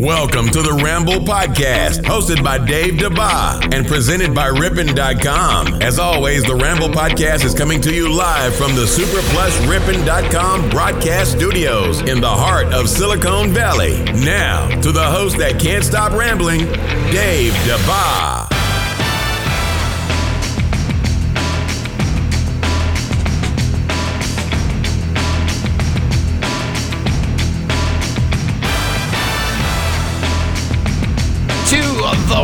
Welcome 0.00 0.48
to 0.52 0.62
the 0.62 0.72
Ramble 0.82 1.26
Podcast, 1.26 2.04
hosted 2.04 2.42
by 2.42 2.56
Dave 2.56 2.94
DeBa 2.94 3.74
and 3.74 3.86
presented 3.86 4.34
by 4.34 4.46
Rippin.com. 4.46 5.82
As 5.82 5.98
always, 5.98 6.42
the 6.42 6.56
Ramble 6.56 6.88
Podcast 6.88 7.44
is 7.44 7.52
coming 7.52 7.82
to 7.82 7.92
you 7.92 8.10
live 8.10 8.54
from 8.54 8.74
the 8.74 8.86
Super 8.86 9.20
Plus 9.28 9.54
Rippin.com 9.66 10.70
broadcast 10.70 11.32
studios 11.32 12.00
in 12.00 12.18
the 12.22 12.30
heart 12.30 12.68
of 12.68 12.88
Silicon 12.88 13.50
Valley. 13.50 14.02
Now, 14.24 14.68
to 14.80 14.90
the 14.90 15.04
host 15.04 15.36
that 15.36 15.60
can't 15.60 15.84
stop 15.84 16.12
rambling, 16.12 16.60
Dave 17.12 17.52
DeBa. 17.52 18.49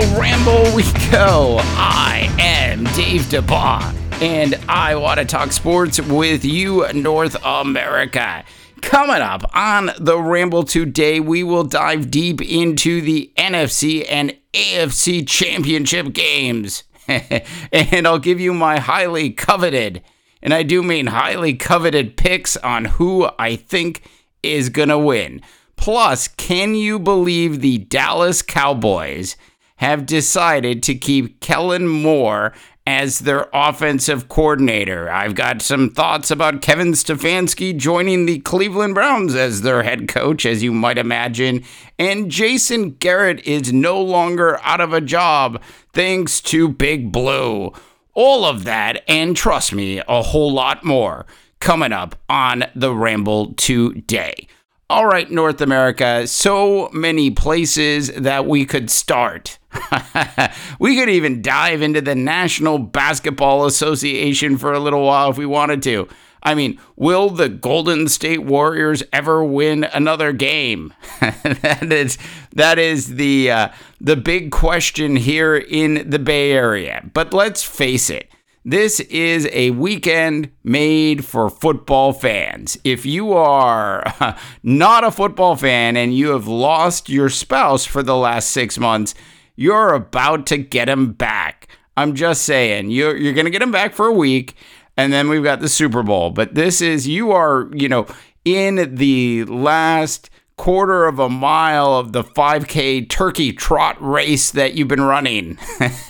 The 0.00 0.18
Ramble 0.20 0.76
we 0.76 0.82
go. 1.10 1.56
I 1.60 2.28
am 2.38 2.84
Dave 2.94 3.22
DeBa, 3.22 3.94
and 4.20 4.54
I 4.68 4.94
want 4.94 5.20
to 5.20 5.24
talk 5.24 5.52
sports 5.52 5.98
with 5.98 6.44
you, 6.44 6.86
North 6.92 7.34
America. 7.42 8.44
Coming 8.82 9.22
up 9.22 9.50
on 9.56 9.92
the 9.98 10.20
Ramble 10.20 10.64
today, 10.64 11.18
we 11.18 11.42
will 11.42 11.64
dive 11.64 12.10
deep 12.10 12.42
into 12.42 13.00
the 13.00 13.32
NFC 13.38 14.04
and 14.06 14.36
AFC 14.52 15.26
championship 15.26 16.12
games. 16.12 16.84
and 17.08 18.06
I'll 18.06 18.18
give 18.18 18.38
you 18.38 18.52
my 18.52 18.78
highly 18.78 19.30
coveted, 19.30 20.02
and 20.42 20.52
I 20.52 20.62
do 20.62 20.82
mean 20.82 21.06
highly 21.06 21.54
coveted 21.54 22.18
picks 22.18 22.58
on 22.58 22.84
who 22.84 23.30
I 23.38 23.56
think 23.56 24.02
is 24.42 24.68
going 24.68 24.90
to 24.90 24.98
win. 24.98 25.40
Plus, 25.76 26.28
can 26.28 26.74
you 26.74 26.98
believe 26.98 27.60
the 27.60 27.78
Dallas 27.78 28.42
Cowboys 28.42 29.36
have 29.76 30.06
decided 30.06 30.82
to 30.84 30.94
keep 30.94 31.40
Kellen 31.40 31.86
Moore 31.86 32.52
as 32.86 33.20
their 33.20 33.48
offensive 33.52 34.28
coordinator. 34.28 35.10
I've 35.10 35.34
got 35.34 35.60
some 35.60 35.90
thoughts 35.90 36.30
about 36.30 36.62
Kevin 36.62 36.92
Stefanski 36.92 37.76
joining 37.76 38.26
the 38.26 38.38
Cleveland 38.40 38.94
Browns 38.94 39.34
as 39.34 39.62
their 39.62 39.82
head 39.82 40.06
coach, 40.06 40.46
as 40.46 40.62
you 40.62 40.72
might 40.72 40.96
imagine. 40.96 41.64
And 41.98 42.30
Jason 42.30 42.90
Garrett 42.92 43.44
is 43.44 43.72
no 43.72 44.00
longer 44.00 44.60
out 44.62 44.80
of 44.80 44.92
a 44.92 45.00
job 45.00 45.60
thanks 45.92 46.40
to 46.42 46.68
Big 46.68 47.10
Blue. 47.10 47.72
All 48.14 48.44
of 48.44 48.64
that, 48.64 49.02
and 49.08 49.36
trust 49.36 49.72
me, 49.72 50.00
a 50.08 50.22
whole 50.22 50.52
lot 50.52 50.84
more 50.84 51.26
coming 51.58 51.92
up 51.92 52.14
on 52.28 52.64
the 52.74 52.94
Ramble 52.94 53.54
today. 53.54 54.46
All 54.88 55.06
right, 55.06 55.28
North 55.28 55.60
America, 55.60 56.28
so 56.28 56.88
many 56.92 57.32
places 57.32 58.06
that 58.12 58.46
we 58.46 58.64
could 58.64 58.88
start. 58.88 59.58
we 60.78 60.94
could 60.94 61.08
even 61.08 61.42
dive 61.42 61.82
into 61.82 62.00
the 62.00 62.14
National 62.14 62.78
Basketball 62.78 63.66
Association 63.66 64.56
for 64.56 64.72
a 64.72 64.78
little 64.78 65.04
while 65.04 65.30
if 65.30 65.38
we 65.38 65.44
wanted 65.44 65.82
to. 65.82 66.06
I 66.40 66.54
mean, 66.54 66.78
will 66.94 67.30
the 67.30 67.48
Golden 67.48 68.06
State 68.06 68.44
Warriors 68.44 69.02
ever 69.12 69.42
win 69.42 69.82
another 69.82 70.32
game? 70.32 70.94
that 71.20 71.88
is 71.90 72.16
that 72.54 72.78
is 72.78 73.16
the 73.16 73.50
uh, 73.50 73.68
the 74.00 74.14
big 74.14 74.52
question 74.52 75.16
here 75.16 75.56
in 75.56 76.08
the 76.08 76.20
Bay 76.20 76.52
Area. 76.52 77.10
But 77.12 77.34
let's 77.34 77.64
face 77.64 78.08
it. 78.08 78.30
This 78.68 78.98
is 78.98 79.48
a 79.52 79.70
weekend 79.70 80.50
made 80.64 81.24
for 81.24 81.48
football 81.48 82.12
fans. 82.12 82.76
If 82.82 83.06
you 83.06 83.32
are 83.32 84.02
not 84.64 85.04
a 85.04 85.12
football 85.12 85.54
fan 85.54 85.96
and 85.96 86.12
you 86.12 86.30
have 86.30 86.48
lost 86.48 87.08
your 87.08 87.28
spouse 87.28 87.84
for 87.84 88.02
the 88.02 88.16
last 88.16 88.50
six 88.50 88.76
months, 88.76 89.14
you're 89.54 89.94
about 89.94 90.46
to 90.46 90.56
get 90.56 90.88
him 90.88 91.12
back. 91.12 91.68
I'm 91.96 92.16
just 92.16 92.42
saying, 92.42 92.90
you're, 92.90 93.16
you're 93.16 93.34
going 93.34 93.44
to 93.44 93.52
get 93.52 93.62
him 93.62 93.70
back 93.70 93.94
for 93.94 94.06
a 94.06 94.12
week, 94.12 94.56
and 94.96 95.12
then 95.12 95.28
we've 95.28 95.44
got 95.44 95.60
the 95.60 95.68
Super 95.68 96.02
Bowl. 96.02 96.30
But 96.30 96.56
this 96.56 96.80
is, 96.80 97.06
you 97.06 97.30
are, 97.30 97.70
you 97.72 97.88
know, 97.88 98.08
in 98.44 98.96
the 98.96 99.44
last 99.44 100.28
quarter 100.56 101.06
of 101.06 101.18
a 101.18 101.28
mile 101.28 101.94
of 101.94 102.12
the 102.12 102.24
5K 102.24 103.08
turkey 103.08 103.52
trot 103.52 103.96
race 104.00 104.50
that 104.52 104.74
you've 104.74 104.88
been 104.88 105.02
running. 105.02 105.58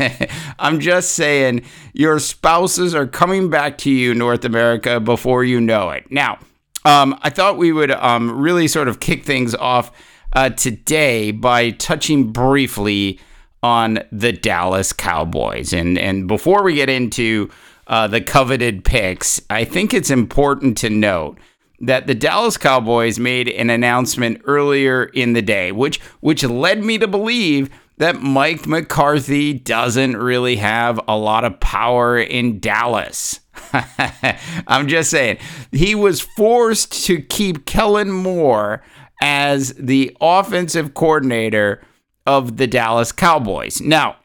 I'm 0.59 0.81
just 0.81 1.13
saying, 1.13 1.63
your 1.93 2.19
spouses 2.19 2.95
are 2.95 3.07
coming 3.07 3.51
back 3.51 3.77
to 3.79 3.91
you, 3.91 4.15
North 4.15 4.45
America, 4.45 5.01
before 5.01 5.45
you 5.45 5.61
know 5.61 5.91
it. 5.91 6.11
Now, 6.11 6.39
um, 6.85 7.19
I 7.23 7.31
thought 7.31 7.59
we 7.59 7.73
would 7.73 7.91
um, 7.91 8.31
really 8.41 8.69
sort 8.69 8.87
of 8.87 9.01
kick 9.01 9.25
things 9.25 9.55
off 9.57 9.91
uh, 10.33 10.51
today 10.51 11.33
by 11.33 11.71
touching 11.71 12.31
briefly 12.31 13.19
on 13.63 13.99
the 14.13 14.33
Dallas 14.33 14.93
Cowboys. 14.93 15.73
And 15.73 15.99
and 15.99 16.29
before 16.29 16.63
we 16.63 16.75
get 16.75 16.89
into 16.89 17.51
uh, 17.89 18.07
the 18.07 18.21
coveted 18.21 18.85
picks, 18.85 19.41
I 19.51 19.65
think 19.65 19.93
it's 19.93 20.11
important 20.11 20.77
to 20.79 20.91
note 20.91 21.39
that 21.81 22.07
the 22.07 22.15
Dallas 22.15 22.57
Cowboys 22.57 23.19
made 23.19 23.49
an 23.49 23.71
announcement 23.71 24.41
earlier 24.45 25.05
in 25.05 25.33
the 25.33 25.43
day, 25.43 25.73
which 25.73 26.01
which 26.21 26.45
led 26.45 26.83
me 26.83 26.99
to 26.99 27.07
believe 27.07 27.71
that 27.99 28.21
Mike 28.21 28.67
McCarthy 28.67 29.55
doesn't 29.55 30.17
really 30.17 30.57
have 30.57 31.01
a 31.09 31.17
lot 31.17 31.45
of 31.45 31.59
power 31.61 32.19
in 32.19 32.61
Dallas. 32.61 33.41
I'm 34.67 34.87
just 34.89 35.11
saying. 35.11 35.39
He 35.73 35.95
was 35.95 36.21
forced 36.21 37.07
to 37.07 37.21
keep 37.23 37.65
Kellen 37.65 38.11
Moore 38.11 38.83
as 39.23 39.73
the 39.75 40.15
offensive 40.21 40.95
coordinator 40.95 41.83
of 42.27 42.59
the 42.59 42.67
Dallas 42.67 43.13
Cowboys. 43.13 43.81
Now, 43.81 44.17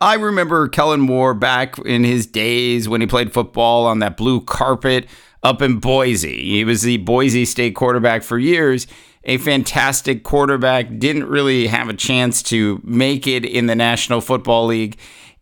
I 0.00 0.14
remember 0.14 0.68
Kellen 0.68 1.00
Moore 1.00 1.34
back 1.34 1.78
in 1.78 2.04
his 2.04 2.26
days 2.26 2.88
when 2.88 3.00
he 3.00 3.06
played 3.06 3.34
football 3.34 3.86
on 3.86 3.98
that 3.98 4.16
blue 4.16 4.40
carpet 4.40 5.06
up 5.42 5.62
in 5.62 5.78
Boise. 5.78 6.42
He 6.42 6.64
was 6.64 6.82
the 6.82 6.98
Boise 6.98 7.44
State 7.44 7.74
quarterback 7.74 8.22
for 8.22 8.38
years, 8.38 8.86
a 9.24 9.38
fantastic 9.38 10.22
quarterback, 10.22 10.98
didn't 10.98 11.28
really 11.28 11.66
have 11.66 11.88
a 11.88 11.94
chance 11.94 12.42
to 12.44 12.80
make 12.84 13.26
it 13.26 13.44
in 13.44 13.66
the 13.66 13.74
National 13.74 14.20
Football 14.20 14.66
League. 14.66 14.96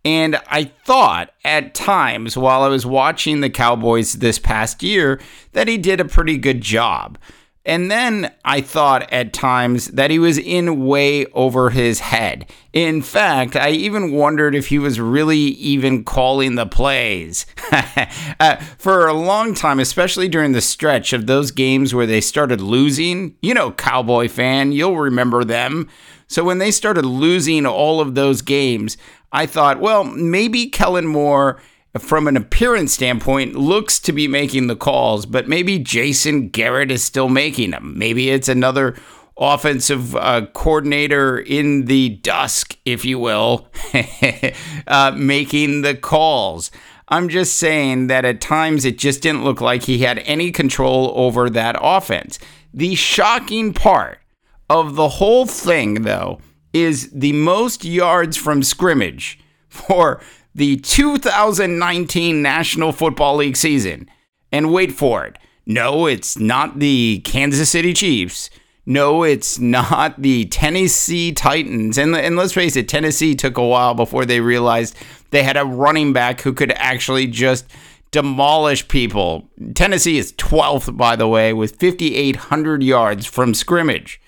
And 0.04 0.40
I 0.48 0.64
thought 0.84 1.32
at 1.44 1.74
times 1.74 2.36
while 2.36 2.62
I 2.62 2.68
was 2.68 2.86
watching 2.86 3.40
the 3.40 3.50
Cowboys 3.50 4.14
this 4.14 4.38
past 4.38 4.82
year 4.82 5.20
that 5.52 5.68
he 5.68 5.76
did 5.76 6.00
a 6.00 6.06
pretty 6.06 6.38
good 6.38 6.62
job. 6.62 7.18
And 7.66 7.90
then 7.90 8.32
I 8.42 8.62
thought 8.62 9.12
at 9.12 9.34
times 9.34 9.88
that 9.88 10.10
he 10.10 10.18
was 10.18 10.38
in 10.38 10.86
way 10.86 11.26
over 11.26 11.70
his 11.70 12.00
head. 12.00 12.50
In 12.72 13.02
fact, 13.02 13.54
I 13.54 13.70
even 13.70 14.12
wondered 14.12 14.54
if 14.54 14.68
he 14.68 14.78
was 14.78 14.98
really 14.98 15.38
even 15.38 16.02
calling 16.02 16.54
the 16.54 16.64
plays. 16.64 17.44
uh, 18.40 18.56
for 18.78 19.06
a 19.06 19.12
long 19.12 19.54
time, 19.54 19.78
especially 19.78 20.26
during 20.26 20.52
the 20.52 20.62
stretch 20.62 21.12
of 21.12 21.26
those 21.26 21.50
games 21.50 21.94
where 21.94 22.06
they 22.06 22.22
started 22.22 22.62
losing, 22.62 23.36
you 23.42 23.52
know, 23.52 23.72
Cowboy 23.72 24.28
fan, 24.28 24.72
you'll 24.72 24.96
remember 24.96 25.44
them. 25.44 25.88
So 26.28 26.44
when 26.44 26.58
they 26.58 26.70
started 26.70 27.04
losing 27.04 27.66
all 27.66 28.00
of 28.00 28.14
those 28.14 28.40
games, 28.40 28.96
I 29.32 29.44
thought, 29.44 29.80
well, 29.80 30.04
maybe 30.04 30.66
Kellen 30.66 31.06
Moore 31.06 31.60
from 31.98 32.28
an 32.28 32.36
appearance 32.36 32.92
standpoint, 32.92 33.56
looks 33.56 33.98
to 34.00 34.12
be 34.12 34.28
making 34.28 34.68
the 34.68 34.76
calls, 34.76 35.26
but 35.26 35.48
maybe 35.48 35.78
Jason 35.78 36.48
Garrett 36.48 36.90
is 36.90 37.02
still 37.02 37.28
making 37.28 37.72
them. 37.72 37.98
Maybe 37.98 38.30
it's 38.30 38.48
another 38.48 38.96
offensive 39.36 40.14
uh, 40.14 40.46
coordinator 40.52 41.38
in 41.38 41.86
the 41.86 42.10
dusk, 42.10 42.76
if 42.84 43.04
you 43.04 43.18
will, 43.18 43.68
uh, 44.86 45.12
making 45.16 45.82
the 45.82 45.96
calls. 45.96 46.70
I'm 47.08 47.28
just 47.28 47.56
saying 47.56 48.06
that 48.06 48.24
at 48.24 48.40
times 48.40 48.84
it 48.84 48.98
just 48.98 49.22
didn't 49.22 49.44
look 49.44 49.60
like 49.60 49.82
he 49.82 49.98
had 49.98 50.18
any 50.20 50.52
control 50.52 51.12
over 51.16 51.50
that 51.50 51.76
offense. 51.80 52.38
The 52.72 52.94
shocking 52.94 53.72
part 53.72 54.20
of 54.68 54.94
the 54.94 55.08
whole 55.08 55.46
thing, 55.46 56.02
though, 56.02 56.40
is 56.72 57.10
the 57.10 57.32
most 57.32 57.84
yards 57.84 58.36
from 58.36 58.62
scrimmage 58.62 59.40
for 59.68 60.20
the 60.54 60.76
2019 60.76 62.42
National 62.42 62.92
Football 62.92 63.36
League 63.36 63.56
season. 63.56 64.08
And 64.52 64.72
wait 64.72 64.92
for 64.92 65.24
it. 65.24 65.38
No, 65.66 66.06
it's 66.06 66.38
not 66.38 66.80
the 66.80 67.20
Kansas 67.24 67.70
City 67.70 67.92
Chiefs. 67.92 68.50
No, 68.86 69.22
it's 69.22 69.58
not 69.58 70.20
the 70.20 70.46
Tennessee 70.46 71.32
Titans. 71.32 71.96
And, 71.96 72.16
and 72.16 72.34
let's 72.34 72.54
face 72.54 72.74
it, 72.74 72.88
Tennessee 72.88 73.36
took 73.36 73.56
a 73.56 73.64
while 73.64 73.94
before 73.94 74.24
they 74.24 74.40
realized 74.40 74.96
they 75.30 75.44
had 75.44 75.56
a 75.56 75.64
running 75.64 76.12
back 76.12 76.40
who 76.40 76.52
could 76.52 76.72
actually 76.72 77.28
just 77.28 77.66
demolish 78.10 78.88
people. 78.88 79.48
Tennessee 79.74 80.18
is 80.18 80.32
12th, 80.32 80.96
by 80.96 81.14
the 81.14 81.28
way, 81.28 81.52
with 81.52 81.78
5,800 81.78 82.82
yards 82.82 83.26
from 83.26 83.54
scrimmage. 83.54 84.20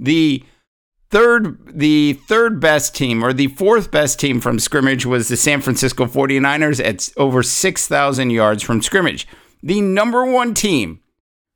The 0.00 0.42
third 1.12 1.78
the 1.78 2.14
third 2.26 2.58
best 2.58 2.96
team 2.96 3.22
or 3.22 3.32
the 3.32 3.48
fourth 3.48 3.90
best 3.90 4.18
team 4.18 4.40
from 4.40 4.58
scrimmage 4.58 5.04
was 5.04 5.28
the 5.28 5.36
San 5.36 5.60
Francisco 5.60 6.06
49ers 6.06 6.84
at 6.84 7.12
over 7.18 7.42
6,000 7.42 8.30
yards 8.30 8.62
from 8.62 8.82
scrimmage. 8.82 9.28
The 9.62 9.82
number 9.82 10.24
1 10.24 10.54
team 10.54 11.00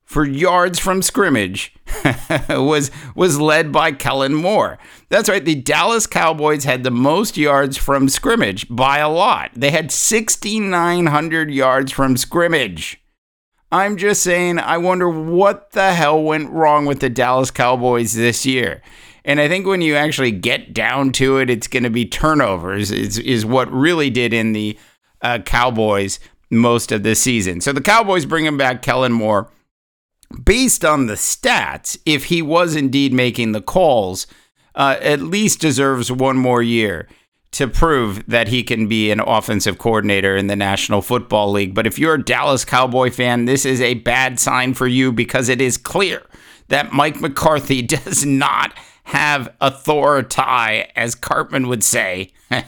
for 0.05 0.25
yards 0.25 0.79
from 0.79 1.03
scrimmage 1.03 1.75
was 2.50 2.91
was 3.14 3.41
led 3.41 3.73
by 3.73 3.93
Kellen 3.93 4.35
Moore. 4.35 4.79
That's 5.08 5.29
right, 5.29 5.44
the 5.44 5.55
Dallas 5.55 6.06
Cowboys 6.06 6.64
had 6.64 6.85
the 6.85 6.91
most 6.91 7.38
yards 7.38 7.79
from 7.79 8.11
scrimmage 8.11 8.67
by 8.69 8.99
a 8.99 9.09
lot. 9.09 9.52
They 9.56 9.70
had 9.70 9.91
6900 9.91 11.50
yards 11.50 11.93
from 11.93 12.17
scrimmage. 12.19 13.00
I'm 13.73 13.97
just 13.97 14.23
saying 14.23 14.59
I 14.59 14.76
wonder 14.76 15.09
what 15.09 15.73
the 15.73 15.94
hell 15.94 16.23
went 16.23 16.50
wrong 16.50 16.85
with 16.85 17.00
the 17.00 17.11
Dallas 17.11 17.50
Cowboys 17.50 18.12
this 18.12 18.44
year. 18.44 18.82
And 19.26 19.40
I 19.40 19.49
think 19.49 19.67
when 19.67 19.82
you 19.82 19.96
actually 19.96 20.31
get 20.31 20.73
down 20.73 21.11
to 21.12 21.38
it, 21.38 21.50
it's 21.50 21.67
going 21.67 21.82
to 21.82 21.90
be 21.90 22.06
turnovers 22.06 22.93
is, 22.93 23.19
is 23.19 23.44
what 23.44 23.70
really 23.73 24.08
did 24.08 24.32
in 24.32 24.52
the 24.52 24.78
uh, 25.20 25.40
Cowboys 25.40 26.20
most 26.49 26.93
of 26.93 27.02
the 27.02 27.17
season. 27.17 27.61
So 27.61 27.73
the 27.73 27.81
Cowboys 27.81 28.25
bringing 28.25 28.56
back 28.56 28.82
Kellen 28.82 29.12
Moore 29.12 29.50
based 30.44 30.84
on 30.84 31.06
the 31.06 31.14
stats, 31.14 31.99
if 32.06 32.26
he 32.26 32.40
was 32.40 32.76
indeed 32.76 33.12
making 33.12 33.50
the 33.50 33.61
calls, 33.61 34.28
uh, 34.76 34.96
at 35.00 35.20
least 35.20 35.61
deserves 35.61 36.11
one 36.12 36.37
more 36.37 36.62
year 36.62 37.08
to 37.52 37.67
prove 37.67 38.25
that 38.26 38.49
he 38.49 38.62
can 38.62 38.87
be 38.87 39.11
an 39.11 39.20
offensive 39.20 39.78
coordinator 39.78 40.37
in 40.37 40.46
the 40.46 40.56
National 40.56 41.02
Football 41.02 41.50
League. 41.50 41.75
But 41.75 41.87
if 41.87 41.99
you're 41.99 42.14
a 42.14 42.23
Dallas 42.23 42.64
Cowboy 42.64 43.11
fan, 43.11 43.46
this 43.46 43.64
is 43.64 43.81
a 43.81 43.94
bad 43.94 44.38
sign 44.38 44.75
for 44.75 44.87
you 44.87 45.11
because 45.11 45.49
it 45.49 45.61
is 45.61 45.76
clear 45.76 46.23
that 46.69 46.93
Mike 46.93 47.20
McCarthy 47.20 47.82
does 47.82 48.25
not 48.25 48.73
have 49.06 49.55
authority, 49.61 50.43
as 50.97 51.14
Cartman 51.14 51.69
would 51.69 51.85
say 51.85 52.32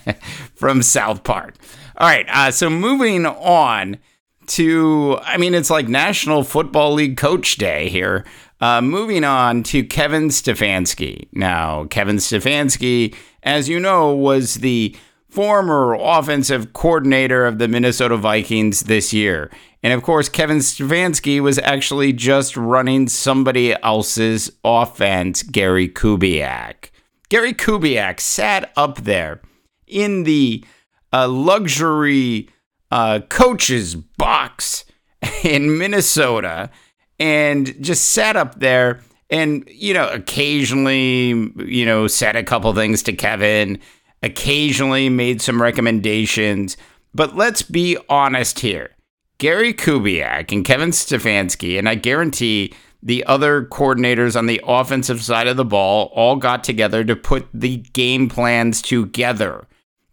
from 0.54 0.82
South 0.82 1.24
Park. 1.24 1.56
All 1.96 2.06
right, 2.06 2.26
uh, 2.28 2.52
so 2.52 2.70
moving 2.70 3.26
on 3.26 3.98
to, 4.46 5.18
I 5.22 5.36
mean, 5.36 5.52
it's 5.52 5.68
like 5.68 5.88
National 5.88 6.44
Football 6.44 6.94
League 6.94 7.16
Coach 7.16 7.56
Day 7.56 7.88
here. 7.88 8.24
Uh, 8.60 8.80
moving 8.80 9.24
on 9.24 9.64
to 9.64 9.82
Kevin 9.82 10.28
Stefanski. 10.28 11.26
Now, 11.32 11.86
Kevin 11.86 12.16
Stefanski, 12.16 13.16
as 13.42 13.68
you 13.68 13.80
know, 13.80 14.14
was 14.14 14.56
the 14.56 14.94
former 15.30 15.94
offensive 15.94 16.72
coordinator 16.72 17.46
of 17.46 17.58
the 17.58 17.68
Minnesota 17.68 18.16
Vikings 18.16 18.80
this 18.82 19.12
year. 19.12 19.50
And 19.82 19.92
of 19.92 20.02
course, 20.02 20.28
Kevin 20.28 20.58
Stefanski 20.58 21.40
was 21.40 21.58
actually 21.58 22.12
just 22.12 22.56
running 22.56 23.08
somebody 23.08 23.74
else's 23.82 24.50
offense, 24.64 25.42
Gary 25.42 25.88
Kubiak. 25.88 26.90
Gary 27.28 27.52
Kubiak 27.52 28.20
sat 28.20 28.72
up 28.76 29.02
there 29.02 29.40
in 29.86 30.24
the 30.24 30.64
uh, 31.12 31.28
luxury 31.28 32.48
uh, 32.90 33.20
coach's 33.28 33.94
box 33.94 34.84
in 35.44 35.78
Minnesota 35.78 36.70
and 37.18 37.80
just 37.82 38.10
sat 38.10 38.36
up 38.36 38.58
there 38.60 39.00
and, 39.30 39.68
you 39.70 39.92
know, 39.92 40.08
occasionally, 40.08 41.52
you 41.56 41.84
know, 41.84 42.06
said 42.06 42.34
a 42.34 42.42
couple 42.42 42.72
things 42.72 43.02
to 43.02 43.12
Kevin, 43.12 43.78
occasionally 44.22 45.08
made 45.08 45.40
some 45.40 45.62
recommendations. 45.62 46.76
But 47.14 47.36
let's 47.36 47.62
be 47.62 47.96
honest 48.08 48.60
here. 48.60 48.90
Gary 49.38 49.72
Kubiak 49.72 50.52
and 50.52 50.64
Kevin 50.64 50.90
Stefanski, 50.90 51.78
and 51.78 51.88
I 51.88 51.94
guarantee 51.94 52.74
the 53.02 53.24
other 53.26 53.64
coordinators 53.64 54.36
on 54.36 54.46
the 54.46 54.60
offensive 54.66 55.22
side 55.22 55.46
of 55.46 55.56
the 55.56 55.64
ball 55.64 56.10
all 56.14 56.36
got 56.36 56.64
together 56.64 57.04
to 57.04 57.14
put 57.14 57.46
the 57.54 57.78
game 57.92 58.28
plans 58.28 58.82
together. 58.82 59.66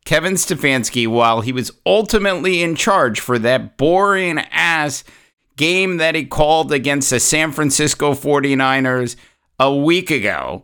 Kevin 0.06 0.34
Stefanski, 0.34 1.07
while 1.07 1.42
he 1.42 1.52
was 1.52 1.72
ultimately 1.86 2.62
in 2.62 2.75
charge 2.75 3.19
for 3.19 3.40
that 3.40 3.75
boring 3.78 4.38
ass 4.52 5.04
game 5.57 5.98
that 5.98 6.13
he 6.13 6.25
called 6.25 6.72
against 6.72 7.10
the 7.10 7.19
San 7.19 7.52
Francisco 7.52 8.13
49ers 8.13 9.16
a 9.60 9.74
week 9.75 10.12
ago, 10.12 10.63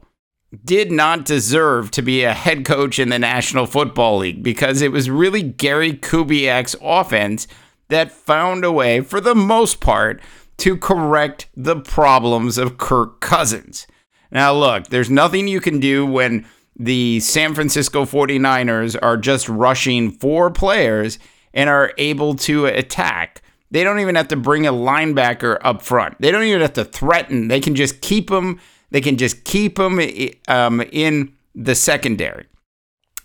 did 0.66 0.92
not 0.92 1.26
deserve 1.26 1.92
to 1.92 2.02
be 2.02 2.24
a 2.24 2.34
head 2.34 2.66
coach 2.66 3.00
in 3.00 3.10
the 3.10 3.20
National 3.20 3.66
Football 3.66 4.18
League 4.18 4.44
because 4.44 4.82
it 4.82 4.92
was 4.92 5.10
really 5.10 5.42
Gary 5.42 5.94
Kubiak's 5.94 6.76
offense 6.82 7.48
that 7.88 8.12
found 8.12 8.64
a 8.64 8.72
way, 8.72 9.02
for 9.02 9.22
the 9.22 9.36
most 9.36 9.80
part, 9.80 10.22
to 10.58 10.78
correct 10.78 11.48
the 11.56 11.78
problems 11.78 12.58
of 12.58 12.78
Kirk 12.78 13.20
Cousins. 13.20 13.88
Now, 14.32 14.54
look, 14.54 14.88
there's 14.88 15.10
nothing 15.10 15.48
you 15.48 15.60
can 15.60 15.80
do 15.80 16.06
when 16.06 16.46
the 16.78 17.20
San 17.20 17.54
Francisco 17.54 18.06
49ers 18.06 18.98
are 19.02 19.18
just 19.18 19.50
rushing 19.50 20.12
four 20.12 20.50
players 20.52 21.20
and 21.54 21.70
are 21.70 21.94
able 21.98 22.36
to 22.36 22.66
attack. 22.66 23.42
They 23.72 23.84
don't 23.84 24.00
even 24.00 24.16
have 24.16 24.30
to 24.30 24.36
bring 24.36 24.66
a 24.66 24.74
linebacker 24.74 25.58
up 25.62 25.82
front. 25.82 26.20
They 26.20 26.32
don't 26.32 26.44
even 26.44 26.62
have 26.62 26.74
to 26.74 26.86
threaten. 26.86 27.48
They 27.48 27.60
can 27.60 27.76
just 27.76 28.02
keep 28.02 28.30
them. 28.30 28.60
They 28.92 29.02
can 29.02 29.18
just 29.18 29.44
keep 29.44 29.76
them 29.78 30.00
um, 30.48 30.82
in 30.92 31.34
the 31.56 31.76
secondary. 31.76 32.46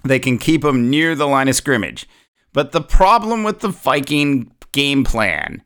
They 0.04 0.18
can 0.18 0.38
keep 0.38 0.62
them 0.62 0.88
near 0.88 1.14
the 1.14 1.26
line 1.26 1.48
of 1.48 1.56
scrimmage. 1.56 2.08
But 2.52 2.72
the 2.72 2.80
problem 2.80 3.42
with 3.42 3.60
the 3.60 3.68
Viking 3.68 4.52
game 4.72 5.04
plan 5.04 5.62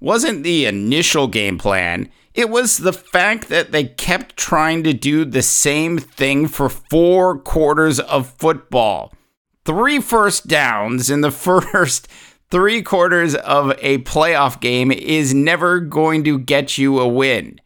wasn't 0.00 0.42
the 0.42 0.66
initial 0.66 1.28
game 1.28 1.58
plan. 1.58 2.10
It 2.34 2.48
was 2.48 2.78
the 2.78 2.92
fact 2.92 3.48
that 3.48 3.72
they 3.72 3.84
kept 3.84 4.36
trying 4.36 4.82
to 4.84 4.92
do 4.92 5.24
the 5.24 5.42
same 5.42 5.98
thing 5.98 6.48
for 6.48 6.68
four 6.68 7.38
quarters 7.38 8.00
of 8.00 8.26
football. 8.38 9.12
Three 9.64 10.00
first 10.00 10.48
downs 10.48 11.10
in 11.10 11.20
the 11.20 11.30
first 11.70 12.08
three 12.50 12.82
quarters 12.82 13.34
of 13.34 13.72
a 13.78 13.98
playoff 13.98 14.60
game 14.60 14.90
is 14.90 15.32
never 15.32 15.78
going 15.80 16.24
to 16.24 16.38
get 16.38 16.76
you 16.78 16.98
a 16.98 17.06
win. 17.06 17.60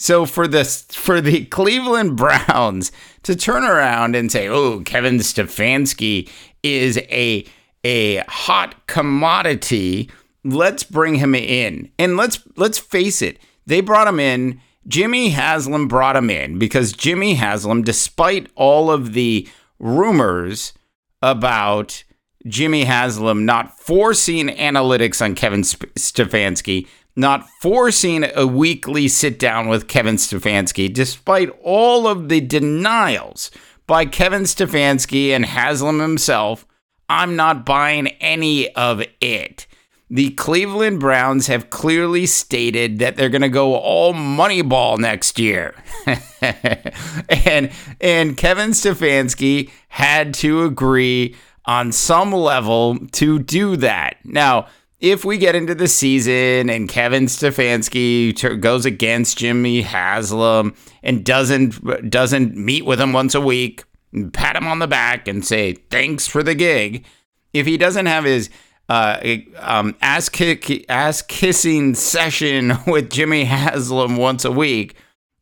So 0.00 0.24
for 0.24 0.48
the 0.48 0.64
for 0.64 1.20
the 1.20 1.44
Cleveland 1.44 2.16
Browns 2.16 2.90
to 3.22 3.36
turn 3.36 3.64
around 3.64 4.16
and 4.16 4.32
say, 4.32 4.48
"Oh, 4.48 4.80
Kevin 4.80 5.18
Stefanski 5.18 6.26
is 6.62 6.96
a 6.96 7.44
a 7.84 8.24
hot 8.26 8.86
commodity," 8.86 10.10
let's 10.42 10.84
bring 10.84 11.16
him 11.16 11.34
in. 11.34 11.90
And 11.98 12.16
let's 12.16 12.40
let's 12.56 12.78
face 12.78 13.20
it, 13.20 13.40
they 13.66 13.82
brought 13.82 14.08
him 14.08 14.18
in. 14.18 14.62
Jimmy 14.88 15.28
Haslam 15.28 15.86
brought 15.86 16.16
him 16.16 16.30
in 16.30 16.58
because 16.58 16.94
Jimmy 16.94 17.34
Haslam, 17.34 17.82
despite 17.82 18.48
all 18.54 18.90
of 18.90 19.12
the 19.12 19.46
rumors 19.78 20.72
about 21.20 22.04
Jimmy 22.46 22.84
Haslam 22.84 23.44
not 23.44 23.78
forcing 23.78 24.48
analytics 24.48 25.22
on 25.22 25.34
Kevin 25.34 25.60
Stefanski, 25.60 26.86
not 27.16 27.48
forcing 27.60 28.24
a 28.34 28.46
weekly 28.46 29.08
sit 29.08 29.38
down 29.38 29.68
with 29.68 29.88
Kevin 29.88 30.16
Stefanski, 30.16 30.92
despite 30.92 31.50
all 31.62 32.06
of 32.06 32.28
the 32.28 32.40
denials 32.40 33.50
by 33.86 34.04
Kevin 34.04 34.42
Stefanski 34.42 35.30
and 35.30 35.44
Haslam 35.44 35.98
himself, 35.98 36.66
I'm 37.08 37.36
not 37.36 37.66
buying 37.66 38.08
any 38.20 38.72
of 38.74 39.02
it 39.20 39.66
the 40.10 40.30
Cleveland 40.30 40.98
Browns 40.98 41.46
have 41.46 41.70
clearly 41.70 42.26
stated 42.26 42.98
that 42.98 43.14
they're 43.14 43.28
going 43.28 43.42
to 43.42 43.48
go 43.48 43.76
all 43.76 44.12
Moneyball 44.12 44.98
next 44.98 45.38
year. 45.38 45.74
and 47.30 47.70
and 48.00 48.36
Kevin 48.36 48.70
Stefanski 48.70 49.70
had 49.88 50.34
to 50.34 50.64
agree 50.64 51.36
on 51.64 51.92
some 51.92 52.32
level 52.32 52.98
to 53.12 53.38
do 53.38 53.76
that. 53.76 54.16
Now, 54.24 54.66
if 55.00 55.24
we 55.24 55.38
get 55.38 55.54
into 55.54 55.74
the 55.74 55.88
season 55.88 56.68
and 56.68 56.88
Kevin 56.88 57.24
Stefanski 57.24 58.60
goes 58.60 58.84
against 58.84 59.38
Jimmy 59.38 59.80
Haslam 59.82 60.74
and 61.02 61.24
doesn't 61.24 62.10
doesn't 62.10 62.56
meet 62.56 62.84
with 62.84 63.00
him 63.00 63.12
once 63.12 63.34
a 63.34 63.40
week, 63.40 63.84
pat 64.32 64.56
him 64.56 64.66
on 64.66 64.78
the 64.78 64.86
back 64.86 65.26
and 65.26 65.44
say 65.44 65.72
thanks 65.72 66.26
for 66.26 66.42
the 66.42 66.54
gig, 66.54 67.04
if 67.52 67.66
he 67.66 67.78
doesn't 67.78 68.06
have 68.06 68.24
his 68.24 68.50
uh, 68.90 69.18
um, 69.58 69.96
ass 70.02 70.28
kick 70.28 70.84
ass 70.90 71.22
kissing 71.22 71.94
session 71.94 72.74
with 72.86 73.10
Jimmy 73.10 73.44
Haslam 73.44 74.16
once 74.16 74.44
a 74.44 74.52
week 74.52 74.96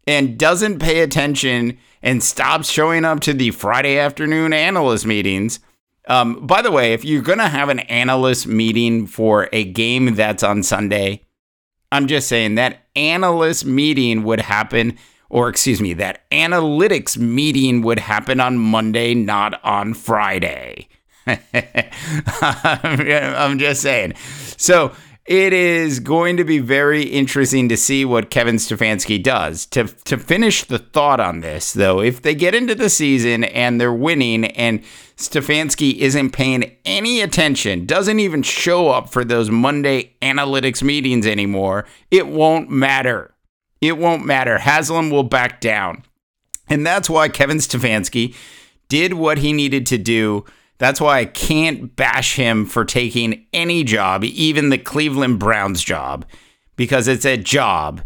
and 0.07 0.39
doesn't 0.39 0.79
pay 0.79 1.01
attention 1.01 1.79
and 2.01 2.23
stops 2.23 2.71
showing 2.71 3.05
up 3.05 3.21
to 3.21 3.35
the 3.35 3.51
Friday 3.51 3.99
afternoon 3.99 4.53
analyst 4.53 5.05
meetings. 5.05 5.59
Um, 6.09 6.47
by 6.47 6.63
the 6.63 6.73
way, 6.73 6.95
if 6.95 7.05
you're 7.05 7.23
going 7.23 7.39
to 7.39 7.49
have 7.49 7.69
an 7.69 7.81
analyst 7.81 8.47
meeting 8.47 9.07
for 9.07 9.49
a 9.53 9.65
game 9.65 10.15
that's 10.15 10.43
on 10.43 10.63
Sunday, 10.63 11.23
I'm 11.93 12.07
just 12.07 12.29
saying 12.29 12.57
that 12.57 12.87
analyst 12.97 13.65
meeting 13.67 14.25
would 14.25 14.41
happen, 14.41 14.99
or 15.29 15.49
excuse 15.49 15.81
me, 15.81 15.93
that 15.95 16.29
analytics 16.31 17.17
meeting 17.19 17.83
would 17.83 17.99
happen 17.99 18.41
on 18.41 18.59
Monday, 18.59 19.15
not 19.15 19.63
on 19.63 19.95
Friday. 19.95 20.89
I'm 22.43 23.59
just 23.59 23.83
saying. 23.83 24.15
So 24.57 24.93
it 25.29 25.53
is 25.53 26.01
going 26.01 26.39
to 26.39 26.45
be 26.45 26.59
very 26.59 27.03
interesting 27.03 27.69
to 27.69 27.77
see 27.77 28.03
what 28.03 28.31
Kevin 28.31 28.57
Stefanski 28.57 29.23
does. 29.23 29.67
To 29.67 29.85
to 29.85 30.17
finish 30.17 30.65
the 30.65 30.79
thought 30.79 31.21
on 31.21 31.41
this, 31.41 31.75
though, 31.75 32.01
if 32.01 32.23
they 32.23 32.35
get 32.35 32.55
into 32.55 32.75
the 32.75 32.89
season 32.89 33.45
and 33.45 33.79
they're 33.79 33.93
winning 33.93 34.47
and 34.47 34.83
Stefanski 35.19 35.97
isn't 35.97 36.31
paying 36.31 36.75
any 36.87 37.21
attention, 37.21 37.85
doesn't 37.85 38.21
even 38.21 38.43
show 38.43 38.89
up 38.89 39.11
for 39.11 39.23
those 39.23 39.51
Monday 39.51 40.15
analytics 40.23 40.83
meetings 40.83 41.27
anymore, 41.27 41.85
it 42.11 42.27
won't 42.27 42.71
matter. 42.71 43.35
It 43.83 43.99
won't 43.99 44.25
matter. 44.25 44.57
Haslam 44.57 45.11
will 45.11 45.25
back 45.25 45.61
down. 45.61 46.05
And 46.71 46.87
that's 46.87 47.11
why 47.11 47.29
Kevin 47.29 47.59
Stefanski 47.59 48.35
did 48.89 49.13
what 49.13 49.39
he 49.39 49.53
needed 49.53 49.85
to 49.87 49.99
do. 49.99 50.47
That's 50.79 51.01
why 51.01 51.19
I 51.19 51.25
can't 51.25 51.95
bash 51.95 52.37
him 52.37 52.65
for 52.65 52.85
taking 52.85 53.47
any 53.53 53.85
job, 53.85 54.25
even 54.25 54.69
the 54.69 54.79
Cleveland 54.79 55.39
Browns 55.39 55.83
job, 55.83 56.25
because 56.77 57.09
it's 57.09 57.27
a 57.27 57.37
job 57.37 58.03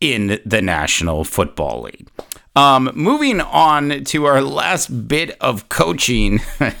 in 0.00 0.40
the 0.44 0.60
National 0.60 1.24
Football 1.24 1.82
League. 1.82 2.08
Um, 2.56 2.90
moving 2.94 3.40
on 3.40 4.04
to 4.04 4.24
our 4.26 4.42
last 4.42 5.08
bit 5.08 5.36
of 5.40 5.68
coaching, 5.68 6.40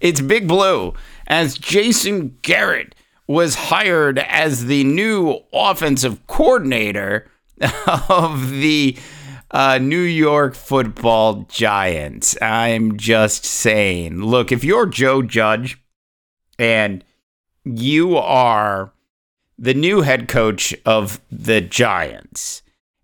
it's 0.00 0.20
Big 0.20 0.48
Blue 0.48 0.94
as 1.28 1.58
Jason 1.58 2.36
Garrett 2.42 2.94
was 3.26 3.54
hired 3.54 4.18
as 4.18 4.66
the 4.66 4.82
new 4.84 5.38
offensive 5.52 6.26
coordinator 6.26 7.30
of 8.08 8.50
the 8.50 8.96
uh, 9.50 9.78
New 9.78 10.00
York 10.00 10.54
football 10.54 11.46
giants. 11.48 12.36
I'm 12.42 12.96
just 12.96 13.44
saying. 13.44 14.22
Look, 14.22 14.52
if 14.52 14.64
you're 14.64 14.86
Joe 14.86 15.22
Judge 15.22 15.82
and 16.58 17.04
you 17.64 18.16
are 18.16 18.92
the 19.58 19.74
new 19.74 20.02
head 20.02 20.28
coach 20.28 20.74
of 20.84 21.20
the 21.30 21.60
Giants 21.60 22.62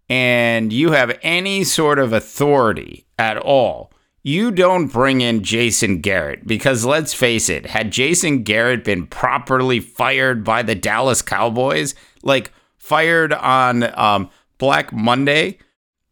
and 0.09 0.73
you 0.73 0.93
have 0.93 1.19
any 1.23 1.65
sort 1.65 1.99
of 1.99 2.13
authority 2.13 3.07
at 3.19 3.37
all, 3.39 3.91
you 4.23 4.51
don't 4.51 4.87
bring 4.87 5.21
in 5.21 5.43
Jason 5.43 6.01
Garrett 6.01 6.47
because 6.47 6.85
let's 6.85 7.13
face 7.13 7.49
it, 7.49 7.67
had 7.67 7.91
Jason 7.91 8.43
Garrett 8.43 8.85
been 8.85 9.07
properly 9.07 9.81
fired 9.81 10.45
by 10.45 10.63
the 10.63 10.75
Dallas 10.75 11.21
Cowboys, 11.21 11.95
like 12.23 12.51
fired 12.79 13.33
on 13.35 13.83
um, 13.99 14.31
Black 14.57 14.93
Monday, 14.93 15.59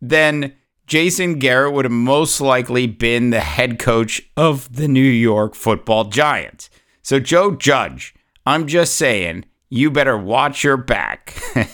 then 0.02 0.54
Jason 0.86 1.38
Garrett 1.38 1.72
would 1.72 1.86
have 1.86 1.92
most 1.92 2.40
likely 2.40 2.86
been 2.86 3.30
the 3.30 3.40
head 3.40 3.78
coach 3.78 4.20
of 4.36 4.76
the 4.76 4.88
New 4.88 5.00
York 5.00 5.54
football 5.54 6.04
Giants. 6.04 6.68
So, 7.00 7.18
Joe 7.18 7.52
Judge, 7.52 8.14
I'm 8.44 8.66
just 8.66 8.96
saying, 8.96 9.46
you 9.70 9.90
better 9.90 10.18
watch 10.18 10.62
your 10.62 10.76
back. 10.76 11.34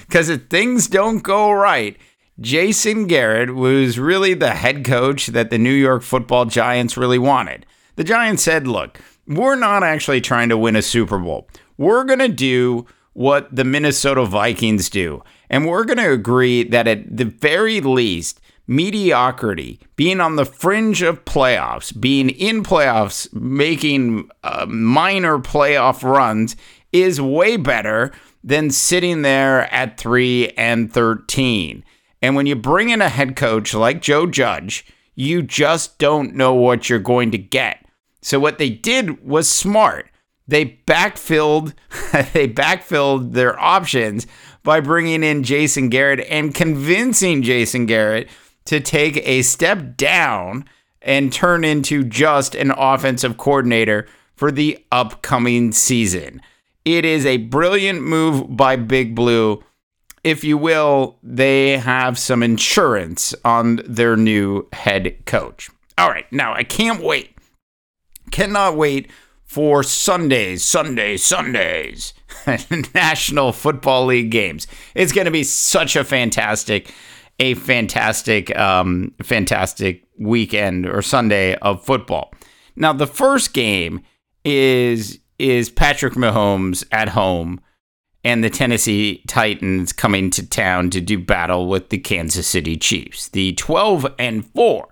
Because 0.00 0.28
if 0.28 0.48
things 0.48 0.88
don't 0.88 1.22
go 1.22 1.50
right, 1.50 1.96
Jason 2.38 3.06
Garrett 3.06 3.54
was 3.54 3.98
really 3.98 4.34
the 4.34 4.50
head 4.50 4.84
coach 4.84 5.28
that 5.28 5.48
the 5.48 5.56
New 5.56 5.72
York 5.72 6.02
football 6.02 6.44
Giants 6.44 6.98
really 6.98 7.18
wanted. 7.18 7.64
The 7.96 8.04
Giants 8.04 8.42
said, 8.42 8.68
look, 8.68 9.00
we're 9.26 9.56
not 9.56 9.82
actually 9.82 10.20
trying 10.20 10.50
to 10.50 10.58
win 10.58 10.76
a 10.76 10.82
Super 10.82 11.18
Bowl. 11.18 11.48
We're 11.78 12.04
going 12.04 12.18
to 12.18 12.28
do 12.28 12.84
what 13.18 13.48
the 13.52 13.64
Minnesota 13.64 14.24
Vikings 14.24 14.88
do. 14.88 15.24
And 15.50 15.66
we're 15.66 15.82
going 15.82 15.98
to 15.98 16.12
agree 16.12 16.62
that 16.62 16.86
at 16.86 17.16
the 17.16 17.24
very 17.24 17.80
least, 17.80 18.40
mediocrity, 18.68 19.80
being 19.96 20.20
on 20.20 20.36
the 20.36 20.44
fringe 20.44 21.02
of 21.02 21.24
playoffs, 21.24 22.00
being 22.00 22.30
in 22.30 22.62
playoffs, 22.62 23.32
making 23.34 24.30
uh, 24.44 24.66
minor 24.68 25.38
playoff 25.38 26.04
runs 26.04 26.54
is 26.92 27.20
way 27.20 27.56
better 27.56 28.12
than 28.44 28.70
sitting 28.70 29.22
there 29.22 29.62
at 29.74 29.98
3 29.98 30.50
and 30.50 30.92
13. 30.92 31.84
And 32.22 32.36
when 32.36 32.46
you 32.46 32.54
bring 32.54 32.90
in 32.90 33.02
a 33.02 33.08
head 33.08 33.34
coach 33.34 33.74
like 33.74 34.00
Joe 34.00 34.28
Judge, 34.28 34.86
you 35.16 35.42
just 35.42 35.98
don't 35.98 36.36
know 36.36 36.54
what 36.54 36.88
you're 36.88 37.00
going 37.00 37.32
to 37.32 37.38
get. 37.38 37.84
So 38.22 38.38
what 38.38 38.58
they 38.58 38.70
did 38.70 39.26
was 39.26 39.48
smart. 39.48 40.08
They 40.48 40.80
backfilled 40.86 41.74
they 42.32 42.48
backfilled 42.48 43.32
their 43.32 43.58
options 43.60 44.26
by 44.62 44.80
bringing 44.80 45.22
in 45.22 45.44
Jason 45.44 45.88
Garrett 45.90 46.26
and 46.28 46.54
convincing 46.54 47.42
Jason 47.42 47.86
Garrett 47.86 48.28
to 48.64 48.80
take 48.80 49.16
a 49.26 49.42
step 49.42 49.96
down 49.96 50.64
and 51.00 51.32
turn 51.32 51.64
into 51.64 52.02
just 52.02 52.54
an 52.54 52.70
offensive 52.72 53.36
coordinator 53.36 54.06
for 54.34 54.50
the 54.50 54.84
upcoming 54.90 55.72
season. 55.72 56.42
It 56.84 57.04
is 57.04 57.24
a 57.24 57.36
brilliant 57.38 58.02
move 58.02 58.56
by 58.56 58.76
Big 58.76 59.14
Blue. 59.14 59.62
If 60.24 60.44
you 60.44 60.58
will, 60.58 61.18
they 61.22 61.78
have 61.78 62.18
some 62.18 62.42
insurance 62.42 63.34
on 63.44 63.80
their 63.86 64.16
new 64.16 64.66
head 64.72 65.24
coach. 65.26 65.70
All 65.96 66.08
right, 66.08 66.30
now 66.32 66.54
I 66.54 66.64
can't 66.64 67.02
wait. 67.02 67.36
Cannot 68.30 68.76
wait 68.76 69.10
for 69.48 69.82
Sundays, 69.82 70.62
Sundays, 70.62 71.24
Sundays, 71.24 72.12
National 72.94 73.50
Football 73.50 74.06
League 74.06 74.30
games. 74.30 74.66
It's 74.94 75.10
going 75.10 75.24
to 75.24 75.30
be 75.30 75.42
such 75.42 75.96
a 75.96 76.04
fantastic, 76.04 76.94
a 77.40 77.54
fantastic, 77.54 78.56
um, 78.56 79.14
fantastic 79.22 80.06
weekend 80.18 80.86
or 80.86 81.00
Sunday 81.00 81.54
of 81.56 81.82
football. 81.82 82.32
Now, 82.76 82.92
the 82.92 83.06
first 83.06 83.54
game 83.54 84.02
is 84.44 85.18
is 85.38 85.70
Patrick 85.70 86.14
Mahomes 86.14 86.84
at 86.90 87.10
home 87.10 87.60
and 88.24 88.42
the 88.42 88.50
Tennessee 88.50 89.22
Titans 89.28 89.92
coming 89.92 90.30
to 90.30 90.46
town 90.46 90.90
to 90.90 91.00
do 91.00 91.18
battle 91.18 91.68
with 91.68 91.90
the 91.90 91.98
Kansas 91.98 92.46
City 92.46 92.76
Chiefs. 92.76 93.28
The 93.28 93.52
12 93.54 94.06
and 94.18 94.44
4 94.44 94.88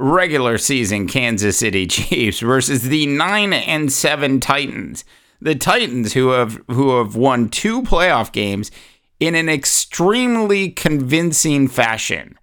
regular 0.00 0.58
season 0.58 1.06
Kansas 1.06 1.58
City 1.58 1.86
Chiefs 1.88 2.40
versus 2.40 2.82
the 2.84 3.06
9 3.06 3.52
and 3.52 3.92
7 3.92 4.40
Titans. 4.40 5.04
The 5.40 5.54
Titans 5.54 6.12
who 6.12 6.30
have 6.30 6.60
who 6.68 6.98
have 6.98 7.16
won 7.16 7.48
two 7.48 7.82
playoff 7.82 8.32
games 8.32 8.70
in 9.18 9.34
an 9.34 9.48
extremely 9.48 10.70
convincing 10.70 11.68
fashion. 11.68 12.38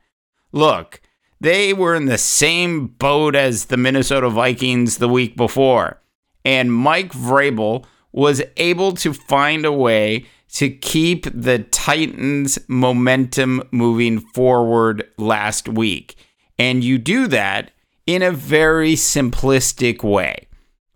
Look, 0.52 1.02
they 1.40 1.74
were 1.74 1.94
in 1.96 2.06
the 2.06 2.18
same 2.18 2.88
boat 2.88 3.36
as 3.36 3.66
the 3.66 3.78
Minnesota 3.78 4.30
Vikings 4.30 4.98
the 4.98 5.10
week 5.10 5.36
before 5.36 6.02
and 6.48 6.74
Mike 6.74 7.12
Vrabel 7.12 7.84
was 8.14 8.42
able 8.56 8.94
to 8.94 9.14
find 9.14 9.66
a 9.66 9.72
way 9.72 10.26
to 10.54 10.70
keep 10.70 11.28
the 11.34 11.60
Titans' 11.60 12.58
momentum 12.70 13.62
moving 13.72 14.22
forward 14.22 15.06
last 15.18 15.68
week. 15.68 16.16
And 16.60 16.84
you 16.84 16.98
do 16.98 17.28
that 17.28 17.72
in 18.06 18.22
a 18.22 18.32
very 18.32 18.94
simplistic 18.94 20.04
way. 20.04 20.48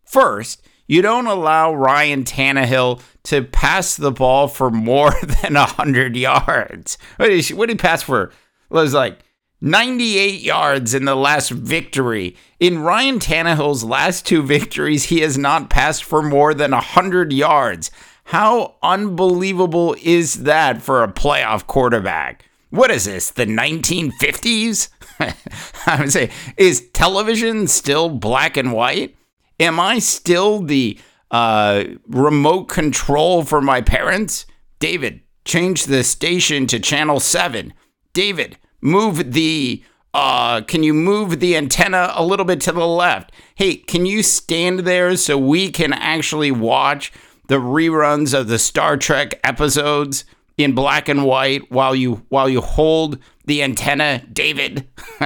First, 0.04 0.62
you 0.88 1.02
don't 1.02 1.28
allow 1.28 1.74
Ryan 1.74 2.24
Tannehill 2.24 3.02
to 3.24 3.44
pass 3.44 3.96
the 3.96 4.12
ball 4.12 4.48
for 4.48 4.70
more 4.70 5.14
than 5.24 5.54
100 5.54 6.16
yards. 6.18 6.98
What 7.18 7.28
did 7.28 7.46
he, 7.46 7.54
what 7.54 7.68
did 7.68 7.80
he 7.80 7.82
pass 7.82 8.04
for? 8.04 8.24
It 8.24 8.34
was 8.70 8.94
like 8.94 9.20
98 9.62 10.42
yards 10.42 10.94
in 10.94 11.06
the 11.06 11.16
last 11.16 11.52
victory. 11.52 12.36
In 12.60 12.80
Ryan 12.80 13.20
Tannehill's 13.20 13.84
last 13.84 14.26
two 14.26 14.42
victories, 14.42 15.06
he 15.06 15.22
has 15.22 15.38
not 15.38 15.70
passed 15.70 16.04
for 16.04 16.24
more 16.24 16.54
than 16.54 16.72
100 16.72 17.32
yards. 17.32 17.92
How 18.26 18.76
unbelievable 18.82 19.96
is 20.02 20.44
that 20.44 20.82
for 20.82 21.04
a 21.04 21.12
playoff 21.12 21.68
quarterback? 21.68 22.46
What 22.70 22.90
is 22.90 23.06
this, 23.06 23.30
the 23.30 23.46
1950s? 23.46 24.90
I 25.86 26.00
would 26.00 26.12
say, 26.12 26.32
is 26.58 26.90
television 26.94 27.68
still 27.68 28.10
black 28.10 28.58
and 28.58 28.74
white? 28.74 29.16
Am 29.60 29.80
I 29.80 30.00
still 30.00 30.62
the 30.62 31.00
uh, 31.30 31.84
remote 32.08 32.66
control 32.66 33.44
for 33.44 33.62
my 33.62 33.82
parents? 33.82 34.46
David, 34.80 35.22
change 35.46 35.86
the 35.86 36.04
station 36.04 36.68
to 36.68 36.80
channel 36.80 37.20
7. 37.20 37.74
David, 38.14 38.58
move 38.82 39.34
the 39.34 39.84
uh, 40.14 40.62
can 40.62 40.84
you 40.84 40.94
move 40.94 41.40
the 41.40 41.56
antenna 41.56 42.12
a 42.16 42.26
little 42.26 42.46
bit 42.46 42.60
to 42.62 42.72
the 42.74 42.86
left? 42.86 43.32
Hey, 43.56 43.76
can 43.76 44.06
you 44.06 44.24
stand 44.24 44.80
there 44.80 45.16
so 45.16 45.38
we 45.38 45.72
can 45.72 45.94
actually 45.94 46.52
watch 46.52 47.14
the 47.48 47.60
reruns 47.60 48.38
of 48.38 48.48
the 48.48 48.60
Star 48.60 48.98
Trek 48.98 49.40
episodes 49.44 50.26
in 50.64 50.74
black 50.74 51.10
and 51.10 51.26
white 51.26 51.72
while 51.72 51.96
you 51.96 52.26
while 52.30 52.50
you 52.50 52.62
hold 52.62 53.18
the 53.46 53.64
antenna, 53.64 54.24
David? 54.32 54.88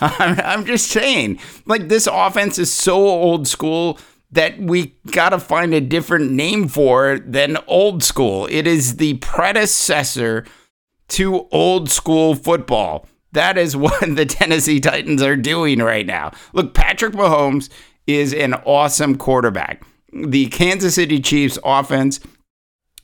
I'm, 0.00 0.40
I'm 0.40 0.64
just 0.64 0.88
saying, 0.88 1.38
like 1.66 1.88
this 1.88 2.08
offense 2.10 2.58
is 2.58 2.72
so 2.72 2.96
old 2.96 3.46
school 3.46 3.98
that 4.32 4.58
we 4.58 4.94
got 5.10 5.30
to 5.30 5.38
find 5.38 5.74
a 5.74 5.80
different 5.80 6.32
name 6.32 6.66
for 6.66 7.18
than 7.18 7.58
old 7.66 8.02
school. 8.02 8.48
It 8.50 8.66
is 8.66 8.96
the 8.96 9.14
predecessor 9.14 10.44
to 11.08 11.46
old 11.50 11.90
school 11.90 12.34
football. 12.34 13.06
That 13.32 13.58
is 13.58 13.76
what 13.76 14.00
the 14.00 14.26
Tennessee 14.26 14.80
Titans 14.80 15.22
are 15.22 15.36
doing 15.36 15.78
right 15.78 16.06
now. 16.06 16.32
Look, 16.52 16.74
Patrick 16.74 17.12
Mahomes 17.12 17.68
is 18.06 18.34
an 18.34 18.54
awesome 18.54 19.16
quarterback. 19.16 19.84
The 20.12 20.46
Kansas 20.48 20.96
City 20.96 21.20
Chiefs 21.20 21.58
offense 21.64 22.20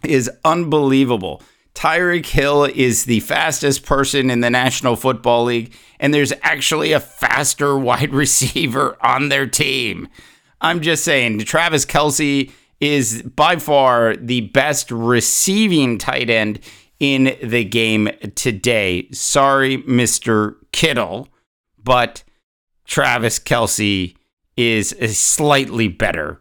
is 0.05 0.31
unbelievable. 0.45 1.43
Tyreek 1.75 2.27
Hill 2.27 2.65
is 2.65 3.05
the 3.05 3.21
fastest 3.21 3.87
person 3.87 4.31
in 4.31 4.41
the 4.41 4.51
National 4.51 4.97
Football 4.97 5.45
League, 5.45 5.75
and 6.01 6.13
there's 6.13 6.33
actually 6.43 6.93
a 6.93 7.01
faster 7.01 7.79
wide 7.79 8.13
receiver 8.13 8.97
on 9.01 9.29
their 9.29 9.47
team. 9.47 10.09
I'm 10.61 10.81
just 10.81 11.05
saying, 11.05 11.39
Travis 11.41 11.87
Kelce 11.87 12.51
is 12.81 13.23
by 13.23 13.57
far 13.57 14.17
the 14.17 14.43
best 14.43 14.91
receiving 14.91 15.99
tight 15.99 16.31
end 16.31 16.61
in 16.99 17.37
the 17.43 17.65
game 17.65 18.09
today. 18.35 19.09
Sorry, 19.13 19.79
Mr. 19.83 20.57
Kittle, 20.73 21.29
but 21.83 22.25
Travis 22.87 23.39
Kelce 23.39 24.17
is 24.57 24.97
slightly 25.17 25.87
better 25.87 26.41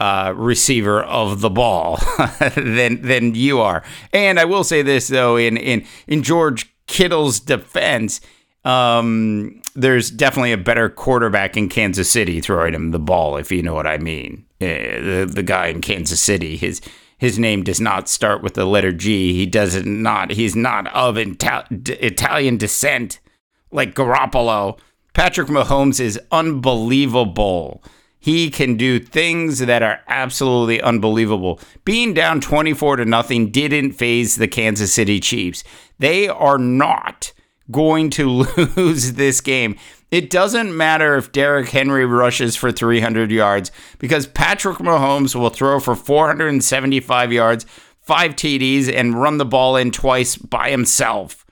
uh, 0.00 0.32
receiver 0.36 1.02
of 1.02 1.40
the 1.40 1.50
ball 1.50 1.98
than 2.56 3.02
than 3.02 3.34
you 3.34 3.60
are. 3.60 3.82
And 4.12 4.38
I 4.38 4.44
will 4.44 4.64
say 4.64 4.82
this 4.82 5.08
though, 5.08 5.36
in 5.36 5.56
in 5.56 5.84
in 6.06 6.22
George 6.22 6.72
Kittle's 6.86 7.40
defense, 7.40 8.20
um, 8.64 9.60
there's 9.74 10.10
definitely 10.10 10.52
a 10.52 10.58
better 10.58 10.88
quarterback 10.88 11.56
in 11.56 11.68
Kansas 11.68 12.10
City 12.10 12.40
throwing 12.40 12.74
him 12.74 12.90
the 12.90 12.98
ball, 12.98 13.36
if 13.36 13.50
you 13.50 13.62
know 13.62 13.74
what 13.74 13.86
I 13.86 13.98
mean. 13.98 14.44
Uh, 14.60 14.66
the 14.66 15.30
the 15.32 15.42
guy 15.42 15.66
in 15.66 15.80
Kansas 15.80 16.20
City, 16.20 16.56
his 16.56 16.80
his 17.18 17.38
name 17.38 17.64
does 17.64 17.80
not 17.80 18.08
start 18.08 18.42
with 18.42 18.54
the 18.54 18.64
letter 18.64 18.92
G. 18.92 19.32
He 19.32 19.46
does 19.46 19.84
not. 19.84 20.30
He's 20.30 20.54
not 20.54 20.86
of 20.94 21.16
Italian 21.18 22.56
descent 22.56 23.18
like 23.72 23.94
Garoppolo. 23.94 24.78
Patrick 25.14 25.48
Mahomes 25.48 25.98
is 25.98 26.20
unbelievable. 26.30 27.82
He 28.18 28.50
can 28.50 28.76
do 28.76 28.98
things 28.98 29.60
that 29.60 29.82
are 29.82 30.00
absolutely 30.08 30.82
unbelievable. 30.82 31.60
Being 31.84 32.14
down 32.14 32.40
24 32.40 32.96
to 32.96 33.04
nothing 33.04 33.50
didn't 33.50 33.92
faze 33.92 34.36
the 34.36 34.48
Kansas 34.48 34.92
City 34.92 35.20
Chiefs. 35.20 35.62
They 35.98 36.28
are 36.28 36.58
not 36.58 37.32
going 37.70 38.10
to 38.10 38.28
lose 38.76 39.14
this 39.14 39.40
game. 39.40 39.76
It 40.10 40.30
doesn't 40.30 40.76
matter 40.76 41.16
if 41.16 41.32
Derrick 41.32 41.68
Henry 41.68 42.06
rushes 42.06 42.56
for 42.56 42.72
300 42.72 43.30
yards 43.30 43.70
because 43.98 44.26
Patrick 44.26 44.78
Mahomes 44.78 45.34
will 45.34 45.50
throw 45.50 45.78
for 45.80 45.94
475 45.94 47.32
yards, 47.32 47.66
five 48.00 48.34
TDs, 48.34 48.92
and 48.92 49.20
run 49.20 49.36
the 49.36 49.44
ball 49.44 49.76
in 49.76 49.90
twice 49.90 50.36
by 50.36 50.70
himself. 50.70 51.44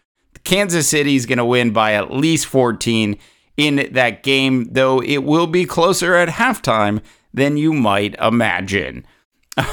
Kansas 0.42 0.88
City 0.88 1.16
is 1.16 1.26
going 1.26 1.38
to 1.38 1.44
win 1.44 1.73
by 1.73 1.92
at 1.92 2.12
least 2.12 2.46
14 2.46 3.18
in 3.56 3.88
that 3.92 4.22
game, 4.22 4.64
though 4.72 5.02
it 5.02 5.18
will 5.18 5.46
be 5.46 5.64
closer 5.64 6.14
at 6.14 6.28
halftime 6.28 7.02
than 7.32 7.56
you 7.56 7.72
might 7.72 8.14
imagine. 8.16 9.06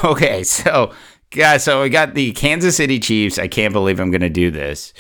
Okay, 0.06 0.46
so 0.46 0.94
guys, 1.30 1.66
so 1.66 1.82
we 1.82 1.90
got 1.90 2.14
the 2.14 2.32
Kansas 2.32 2.78
City 2.78 3.00
Chiefs. 3.00 3.38
I 3.38 3.50
can't 3.50 3.74
believe 3.74 4.00
I'm 4.00 4.12
going 4.12 4.22
to 4.22 4.30
do 4.30 4.50
this. 4.50 4.94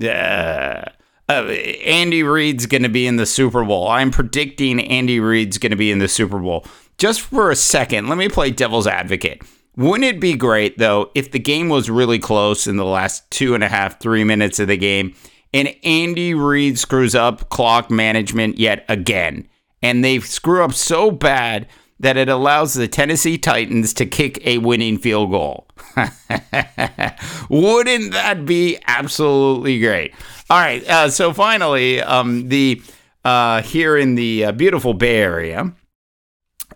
Uh, 0.00 0.84
uh, 1.28 1.44
Andy 1.84 2.22
Reid's 2.22 2.66
going 2.66 2.84
to 2.84 2.88
be 2.88 3.06
in 3.08 3.16
the 3.16 3.26
Super 3.26 3.64
Bowl. 3.64 3.88
I'm 3.88 4.12
predicting 4.12 4.80
Andy 4.80 5.18
Reid's 5.18 5.58
going 5.58 5.70
to 5.70 5.76
be 5.76 5.90
in 5.90 5.98
the 5.98 6.08
Super 6.08 6.38
Bowl. 6.38 6.64
Just 6.98 7.22
for 7.22 7.50
a 7.50 7.56
second, 7.56 8.08
let 8.08 8.18
me 8.18 8.28
play 8.28 8.50
devil's 8.50 8.86
advocate. 8.86 9.42
Wouldn't 9.76 10.04
it 10.04 10.20
be 10.20 10.34
great, 10.34 10.78
though, 10.78 11.10
if 11.14 11.30
the 11.30 11.38
game 11.38 11.68
was 11.68 11.88
really 11.88 12.18
close 12.18 12.66
in 12.66 12.76
the 12.76 12.84
last 12.84 13.30
two 13.30 13.54
and 13.54 13.64
a 13.64 13.68
half, 13.68 14.00
three 14.00 14.24
minutes 14.24 14.58
of 14.58 14.68
the 14.68 14.76
game, 14.76 15.14
and 15.52 15.74
Andy 15.82 16.34
Reid 16.34 16.78
screws 16.78 17.14
up 17.14 17.48
clock 17.48 17.90
management 17.90 18.58
yet 18.58 18.84
again? 18.88 19.48
And 19.82 20.04
they 20.04 20.20
screw 20.20 20.62
up 20.62 20.74
so 20.74 21.10
bad 21.10 21.66
that 22.00 22.16
it 22.16 22.28
allows 22.28 22.74
the 22.74 22.88
Tennessee 22.88 23.36
Titans 23.36 23.92
to 23.94 24.06
kick 24.06 24.44
a 24.46 24.58
winning 24.58 24.98
field 24.98 25.30
goal. 25.30 25.68
Wouldn't 27.50 28.12
that 28.12 28.44
be 28.46 28.78
absolutely 28.86 29.78
great? 29.80 30.14
All 30.48 30.58
right. 30.58 30.86
Uh, 30.88 31.10
so 31.10 31.32
finally, 31.32 32.00
um, 32.00 32.48
the 32.48 32.82
uh, 33.24 33.60
here 33.62 33.98
in 33.98 34.14
the 34.14 34.46
uh, 34.46 34.52
beautiful 34.52 34.94
Bay 34.94 35.16
Area, 35.16 35.72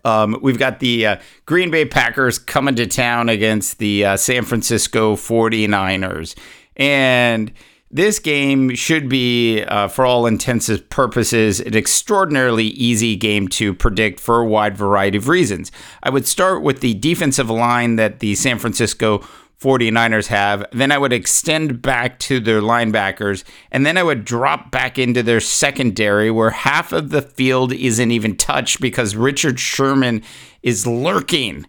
um, 0.05 0.39
we've 0.43 0.59
got 0.59 0.81
the 0.81 1.07
uh, 1.07 1.17
Green 1.47 1.71
Bay 1.71 1.87
Packers 1.87 2.39
coming 2.39 2.75
to 2.75 2.87
town 2.87 3.31
against 3.31 3.79
the 3.79 4.05
uh, 4.05 4.17
San 4.19 4.45
Francisco 4.45 5.17
49ers. 5.17 6.37
And 6.77 7.51
this 7.95 8.19
game 8.19 8.75
should 8.75 9.09
be, 9.09 9.63
uh, 9.63 9.87
for 9.87 10.05
all 10.05 10.27
intents 10.27 10.69
and 10.69 10.91
purposes, 10.91 11.61
an 11.61 11.77
extraordinarily 11.77 12.65
easy 12.65 13.15
game 13.15 13.47
to 13.47 13.73
predict 13.73 14.19
for 14.19 14.41
a 14.41 14.47
wide 14.47 14.77
variety 14.77 15.17
of 15.17 15.29
reasons. 15.29 15.71
I 16.03 16.11
would 16.11 16.27
start 16.27 16.65
with 16.65 16.81
the 16.81 16.95
defensive 16.95 17.49
line 17.49 17.95
that 17.95 18.19
the 18.19 18.35
San 18.35 18.59
Francisco 18.59 19.21
49ers 19.61 20.27
have. 20.27 20.67
Then 20.73 20.91
I 20.91 20.99
would 20.99 21.13
extend 21.13 21.83
back 21.83 22.19
to 22.21 22.41
their 22.41 22.61
linebackers, 22.61 23.45
and 23.71 23.87
then 23.87 23.97
I 23.97 24.03
would 24.03 24.25
drop 24.25 24.73
back 24.73 24.99
into 24.99 25.23
their 25.23 25.41
secondary 25.41 26.33
where 26.33 26.51
half 26.51 26.93
of 26.93 27.11
the 27.11 27.23
field 27.23 27.73
isn't 27.73 28.11
even 28.11 28.37
touched 28.37 28.81
because 28.81 29.15
Richard 29.15 29.61
Sherman 29.61 30.25
is 30.65 30.85
lurking. 30.85 31.65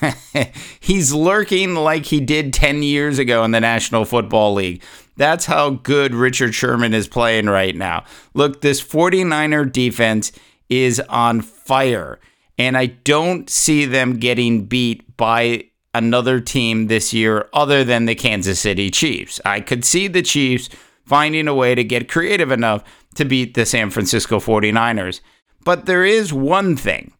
He's 0.80 1.12
lurking 1.12 1.74
like 1.74 2.06
he 2.06 2.20
did 2.20 2.52
10 2.52 2.82
years 2.82 3.18
ago 3.18 3.44
in 3.44 3.50
the 3.50 3.60
National 3.60 4.04
Football 4.04 4.54
League. 4.54 4.82
That's 5.16 5.46
how 5.46 5.70
good 5.70 6.14
Richard 6.14 6.54
Sherman 6.54 6.94
is 6.94 7.08
playing 7.08 7.46
right 7.46 7.76
now. 7.76 8.04
Look, 8.34 8.60
this 8.60 8.82
49er 8.82 9.70
defense 9.70 10.32
is 10.68 11.00
on 11.08 11.42
fire, 11.42 12.18
and 12.56 12.76
I 12.76 12.86
don't 12.86 13.50
see 13.50 13.84
them 13.84 14.18
getting 14.18 14.64
beat 14.64 15.16
by 15.16 15.64
another 15.92 16.40
team 16.40 16.86
this 16.86 17.12
year 17.12 17.48
other 17.52 17.84
than 17.84 18.06
the 18.06 18.14
Kansas 18.14 18.60
City 18.60 18.90
Chiefs. 18.90 19.40
I 19.44 19.60
could 19.60 19.84
see 19.84 20.08
the 20.08 20.22
Chiefs 20.22 20.68
finding 21.04 21.48
a 21.48 21.54
way 21.54 21.74
to 21.74 21.84
get 21.84 22.08
creative 22.08 22.50
enough 22.50 22.84
to 23.16 23.24
beat 23.24 23.54
the 23.54 23.66
San 23.66 23.90
Francisco 23.90 24.38
49ers. 24.38 25.20
But 25.64 25.86
there 25.86 26.04
is 26.04 26.32
one 26.32 26.76
thing. 26.76 27.12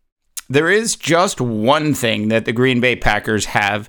There 0.51 0.69
is 0.69 0.97
just 0.97 1.41
one 1.41 1.95
thing 1.95 2.29
that 2.29 2.45
the 2.45 2.53
Green 2.53 2.81
Bay 2.81 2.97
Packers 2.97 3.47
have 3.47 3.89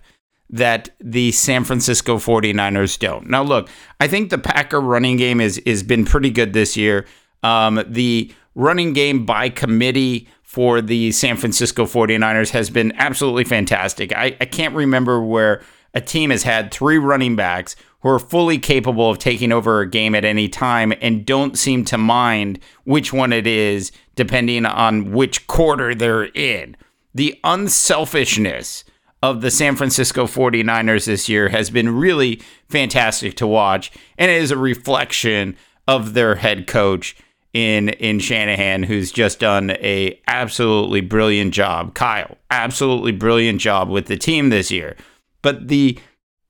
that 0.52 0.90
the 1.00 1.32
San 1.32 1.64
Francisco 1.64 2.18
49ers 2.18 3.00
don't. 3.00 3.28
Now 3.28 3.42
look, 3.42 3.68
I 4.00 4.08
think 4.08 4.30
the 4.30 4.38
Packer 4.38 4.80
running 4.80 5.18
game 5.18 5.42
is 5.42 5.58
is 5.60 5.82
been 5.82 6.06
pretty 6.06 6.30
good 6.30 6.54
this 6.54 6.78
year. 6.78 7.08
Um, 7.42 7.84
the 7.88 8.32
running 8.54 8.94
game 8.94 9.26
by 9.26 9.50
committee 9.50 10.28
for 10.44 10.82
the 10.82 11.12
San 11.14 11.38
Francisco 11.38 11.86
49ers 11.86 12.52
has 12.52 12.70
been 12.70 12.92
absolutely 12.98 13.46
fantastic. 13.46 14.16
I, 14.16 14.38
I 14.40 14.46
can't 14.46 14.76
remember 14.76 15.24
where 15.24 15.64
a 15.94 16.02
team 16.02 16.30
has 16.30 16.44
had 16.44 16.72
three 16.72 16.98
running 16.98 17.36
backs 17.36 17.76
who 18.02 18.10
are 18.10 18.20
fully 18.20 18.58
capable 18.58 19.10
of 19.10 19.20
taking 19.20 19.52
over 19.52 19.82
a 19.82 19.90
game 19.90 20.16
at 20.16 20.26
any 20.26 20.50
time 20.50 20.94
and 21.02 21.26
don't 21.26 21.58
seem 21.58 21.86
to 21.86 21.98
mind 21.98 22.60
which 22.84 23.14
one 23.14 23.32
it 23.32 23.46
is, 23.46 23.92
depending 24.16 24.66
on 24.66 25.12
which 25.12 25.48
quarter 25.48 25.94
they're 25.94 26.26
in. 26.26 26.76
The 27.14 27.40
unselfishness 27.44 28.84
of 29.22 29.42
the 29.42 29.52
San 29.52 29.76
Francisco 29.76 30.26
49ers 30.26 31.06
this 31.06 31.30
year 31.30 31.50
has 31.50 31.70
been 31.70 31.96
really 31.96 32.42
fantastic 32.70 33.36
to 33.36 33.46
watch, 33.46 33.92
and 34.18 34.32
it 34.32 34.42
is 34.42 34.52
a 34.52 34.58
reflection 34.58 35.56
of 35.88 36.14
their 36.14 36.36
head 36.36 36.68
coach 36.68 37.16
in 37.54 37.90
in 37.90 38.20
Shanahan, 38.20 38.84
who's 38.84 39.12
just 39.12 39.40
done 39.40 39.72
a 39.72 40.20
absolutely 40.28 41.02
brilliant 41.02 41.54
job. 41.54 41.94
Kyle, 41.94 42.38
absolutely 42.50 43.12
brilliant 43.12 43.60
job 43.60 43.90
with 43.90 44.06
the 44.06 44.18
team 44.18 44.50
this 44.50 44.72
year. 44.72 44.96
But 45.42 45.68
the 45.68 46.00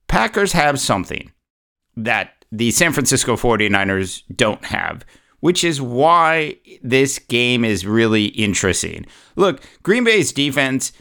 Packers 0.08 0.52
have 0.52 0.78
something 0.78 1.32
that 1.96 2.44
the 2.50 2.70
San 2.70 2.92
Francisco 2.92 3.36
49ers 3.36 4.22
don't 4.34 4.64
have, 4.66 5.04
which 5.40 5.64
is 5.64 5.80
why 5.80 6.56
this 6.82 7.18
game 7.18 7.64
is 7.64 7.86
really 7.86 8.26
interesting. 8.26 9.06
Look, 9.36 9.62
Green 9.82 10.04
Bay's 10.04 10.32
defense 10.32 10.92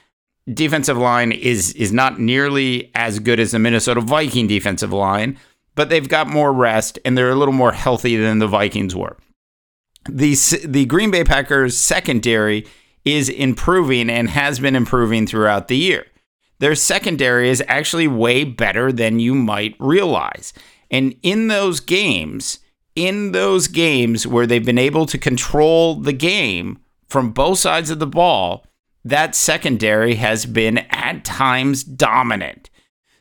defensive 0.52 0.98
line 0.98 1.32
is 1.32 1.74
is 1.74 1.92
not 1.92 2.20
nearly 2.20 2.92
as 2.96 3.20
good 3.20 3.40
as 3.40 3.52
the 3.52 3.60
Minnesota 3.60 4.02
Viking 4.02 4.48
defensive 4.48 4.92
line, 4.92 5.38
but 5.76 5.90
they've 5.90 6.10
got 6.10 6.28
more 6.28 6.52
rest 6.52 6.98
and 7.06 7.18
they're 7.18 7.30
a 7.30 7.36
little 7.36 7.54
more 7.54 7.72
healthy 7.74 8.18
than 8.18 8.40
the 8.40 8.48
Vikings 8.48 8.96
were 8.96 9.18
the 10.10 10.36
the 10.66 10.86
Green 10.86 11.12
Bay 11.12 11.24
Packers 11.24 11.78
secondary 11.78 12.66
is 13.06 13.30
improving 13.30 14.10
and 14.10 14.30
has 14.30 14.60
been 14.60 14.76
improving 14.76 15.28
throughout 15.28 15.68
the 15.68 15.78
year. 15.78 16.06
Their 16.62 16.76
secondary 16.76 17.50
is 17.50 17.64
actually 17.68 18.08
way 18.08 18.44
better 18.44 18.92
than 18.92 19.20
you 19.20 19.34
might 19.34 19.76
realize. 19.80 20.54
And 20.92 21.16
in 21.24 21.48
those 21.48 21.80
games, 21.80 22.60
in 22.96 23.32
those 23.32 23.68
games 23.68 24.28
where 24.28 24.46
they've 24.46 24.64
been 24.64 24.78
able 24.78 25.08
to 25.08 25.18
control 25.18 25.96
the 25.96 26.14
game 26.14 26.78
from 27.10 27.32
both 27.32 27.58
sides 27.58 27.90
of 27.90 27.98
the 27.98 28.06
ball, 28.06 28.64
that 29.04 29.34
secondary 29.34 30.16
has 30.16 30.46
been 30.46 30.78
at 30.92 31.26
times 31.26 31.84
dominant. 31.84 32.70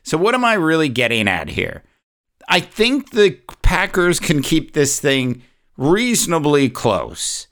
So, 0.03 0.19
what 0.19 0.35
am 0.35 0.45
I 0.45 0.53
really 0.53 0.89
getting 0.89 1.27
at 1.27 1.49
here? 1.49 1.81
I 2.47 2.59
think 2.59 3.09
the 3.09 3.39
Packers 3.63 4.19
can 4.19 4.43
keep 4.43 4.73
this 4.73 4.99
thing 4.99 5.41
reasonably 5.77 6.69
close 6.69 7.47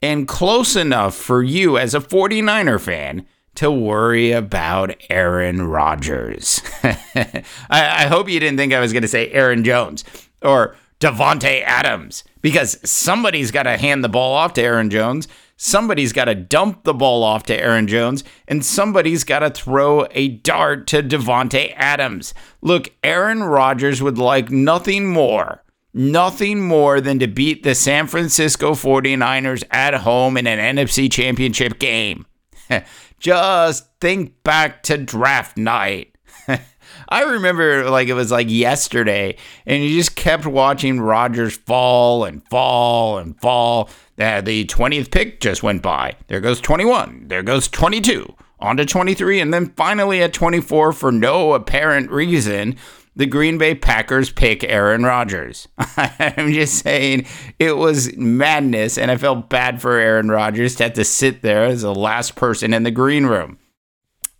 and 0.00 0.28
close 0.28 0.76
enough 0.76 1.16
for 1.16 1.42
you 1.42 1.78
as 1.78 1.96
a 1.96 2.00
49er 2.00 2.80
fan 2.80 3.26
to 3.56 3.70
worry 3.70 4.32
about 4.32 4.94
Aaron 5.10 5.68
Rodgers. 5.68 6.62
I, 6.82 7.44
I, 7.70 8.06
hope 8.06 8.28
you 8.28 8.40
didn't 8.40 8.56
think 8.56 8.72
I 8.72 8.80
was 8.80 8.92
going 8.92 9.02
to 9.02 9.08
say 9.08 9.30
Aaron 9.30 9.62
Jones 9.62 10.04
or 10.40 10.76
Davante 11.00 11.62
Adams 11.62 12.24
because 12.40 12.78
somebody's 12.88 13.50
got 13.50 13.64
to 13.64 13.76
hand 13.76 14.02
the 14.02 14.08
ball 14.08 14.34
off 14.34 14.54
to 14.54 14.62
Aaron 14.62 14.88
Jones. 14.88 15.28
Somebody's 15.56 16.12
got 16.12 16.24
to 16.24 16.34
dump 16.34 16.84
the 16.84 16.94
ball 16.94 17.22
off 17.22 17.44
to 17.44 17.56
Aaron 17.56 17.86
Jones, 17.86 18.24
and 18.48 18.64
somebody's 18.64 19.22
got 19.22 19.40
to 19.40 19.50
throw 19.50 20.08
a 20.10 20.28
dart 20.28 20.88
to 20.88 21.02
Davante 21.02 21.72
Adams. 21.76 22.34
Look, 22.62 22.90
Aaron 23.04 23.44
Rodgers 23.44 24.02
would 24.02 24.18
like 24.18 24.50
nothing 24.50 25.06
more, 25.06 25.62
nothing 25.94 26.60
more 26.62 27.00
than 27.00 27.20
to 27.20 27.28
beat 27.28 27.62
the 27.62 27.76
San 27.76 28.08
Francisco 28.08 28.72
49ers 28.72 29.62
at 29.70 29.94
home 29.94 30.36
in 30.36 30.48
an 30.48 30.76
NFC 30.76 31.10
championship 31.10 31.78
game. 31.78 32.26
Just 33.22 33.88
think 34.00 34.42
back 34.42 34.82
to 34.82 34.98
draft 34.98 35.56
night. 35.56 36.16
I 37.08 37.22
remember 37.22 37.88
like 37.88 38.08
it 38.08 38.14
was 38.14 38.32
like 38.32 38.50
yesterday, 38.50 39.36
and 39.64 39.84
you 39.84 39.96
just 39.96 40.16
kept 40.16 40.44
watching 40.44 41.00
Rodgers 41.00 41.56
fall 41.56 42.24
and 42.24 42.46
fall 42.48 43.18
and 43.18 43.40
fall. 43.40 43.88
The 44.16 44.64
20th 44.64 45.12
pick 45.12 45.40
just 45.40 45.62
went 45.62 45.82
by. 45.82 46.16
There 46.26 46.40
goes 46.40 46.60
21. 46.60 47.28
There 47.28 47.44
goes 47.44 47.68
22. 47.68 48.34
On 48.58 48.76
to 48.76 48.84
23. 48.84 49.40
And 49.40 49.54
then 49.54 49.72
finally 49.76 50.20
at 50.20 50.32
24, 50.32 50.92
for 50.92 51.12
no 51.12 51.52
apparent 51.52 52.10
reason, 52.10 52.76
the 53.14 53.26
Green 53.26 53.58
Bay 53.58 53.74
Packers 53.74 54.30
pick 54.30 54.64
Aaron 54.64 55.02
Rodgers. 55.02 55.68
I'm 55.96 56.52
just 56.52 56.82
saying 56.82 57.26
it 57.58 57.76
was 57.76 58.16
madness, 58.16 58.96
and 58.96 59.10
I 59.10 59.16
felt 59.16 59.50
bad 59.50 59.82
for 59.82 59.98
Aaron 59.98 60.30
Rodgers 60.30 60.76
to 60.76 60.84
have 60.84 60.94
to 60.94 61.04
sit 61.04 61.42
there 61.42 61.64
as 61.64 61.82
the 61.82 61.94
last 61.94 62.36
person 62.36 62.72
in 62.72 62.84
the 62.84 62.90
green 62.90 63.26
room. 63.26 63.58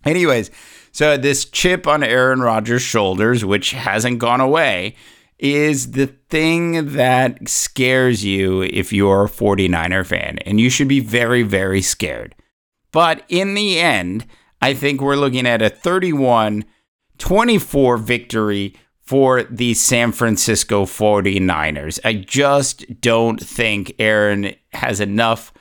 Anyways, 0.05 0.51
so 0.91 1.17
this 1.17 1.45
chip 1.45 1.87
on 1.87 2.03
Aaron 2.03 2.41
Rodgers' 2.41 2.81
shoulders, 2.81 3.45
which 3.45 3.71
hasn't 3.71 4.19
gone 4.19 4.41
away, 4.41 4.95
is 5.39 5.91
the 5.91 6.07
thing 6.07 6.93
that 6.93 7.49
scares 7.49 8.23
you 8.23 8.61
if 8.61 8.93
you're 8.93 9.25
a 9.25 9.29
49er 9.29 10.05
fan. 10.05 10.39
And 10.39 10.59
you 10.59 10.69
should 10.69 10.87
be 10.87 10.99
very, 10.99 11.43
very 11.43 11.81
scared. 11.81 12.35
But 12.91 13.23
in 13.27 13.55
the 13.55 13.79
end, 13.79 14.25
I 14.61 14.73
think 14.73 15.01
we're 15.01 15.15
looking 15.15 15.47
at 15.47 15.61
a 15.61 15.69
31 15.69 16.63
24 17.23 17.95
victory 17.99 18.75
for 18.99 19.43
the 19.43 19.73
San 19.75 20.11
Francisco 20.11 20.83
49ers. 20.83 21.97
I 22.03 22.15
just 22.15 22.99
don't 22.99 23.39
think 23.39 23.95
Aaron 23.97 24.53
has 24.73 24.99
enough 24.99 25.53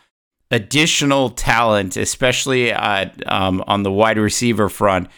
additional 0.50 1.30
talent, 1.30 1.96
especially 1.96 2.72
uh, 2.72 3.10
um, 3.26 3.62
on 3.68 3.84
the 3.84 3.92
wide 3.92 4.18
receiver 4.18 4.68
front, 4.68 5.08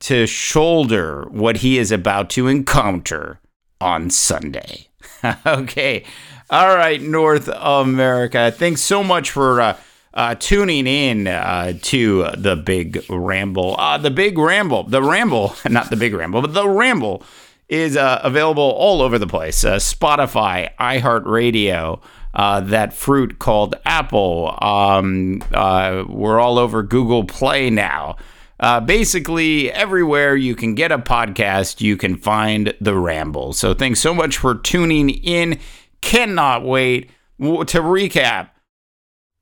to 0.00 0.26
shoulder 0.26 1.26
what 1.30 1.56
he 1.56 1.78
is 1.78 1.90
about 1.90 2.28
to 2.30 2.48
encounter 2.48 3.40
on 3.80 4.10
Sunday. 4.10 4.88
okay. 5.46 6.04
All 6.50 6.76
right, 6.76 7.00
North 7.00 7.48
America. 7.48 8.52
Thanks 8.54 8.82
so 8.82 9.02
much 9.02 9.30
for 9.30 9.58
uh, 9.58 9.76
uh, 10.14 10.36
tuning 10.36 10.86
in 10.86 11.26
uh, 11.26 11.74
to 11.82 12.28
the 12.36 12.56
big 12.56 13.04
ramble. 13.10 13.74
Uh, 13.78 13.98
the 13.98 14.10
big 14.10 14.38
ramble, 14.38 14.84
the 14.84 15.02
ramble, 15.02 15.54
not 15.68 15.90
the 15.90 15.96
big 15.96 16.14
ramble, 16.14 16.40
but 16.40 16.54
the 16.54 16.68
ramble 16.68 17.22
is 17.68 17.96
uh, 17.96 18.20
available 18.22 18.62
all 18.62 19.02
over 19.02 19.18
the 19.18 19.26
place 19.26 19.64
uh, 19.64 19.76
Spotify, 19.76 20.70
iHeartRadio. 20.78 22.00
Uh, 22.32 22.58
that 22.60 22.92
fruit 22.92 23.38
called 23.38 23.76
Apple. 23.84 24.58
Um, 24.60 25.40
we're 25.52 26.40
all 26.40 26.58
over 26.58 26.82
Google 26.82 27.24
Play 27.24 27.70
now. 27.70 28.16
Uh, 28.58 28.80
basically, 28.80 29.70
everywhere 29.70 30.34
you 30.34 30.56
can 30.56 30.74
get 30.74 30.90
a 30.90 30.98
podcast, 30.98 31.80
you 31.80 31.96
can 31.96 32.16
find 32.16 32.74
the 32.80 32.96
ramble. 32.96 33.52
So, 33.52 33.72
thanks 33.72 34.00
so 34.00 34.14
much 34.14 34.36
for 34.36 34.56
tuning 34.56 35.10
in. 35.10 35.60
Cannot 36.00 36.64
wait 36.64 37.10
to 37.38 37.46
recap. 37.46 38.50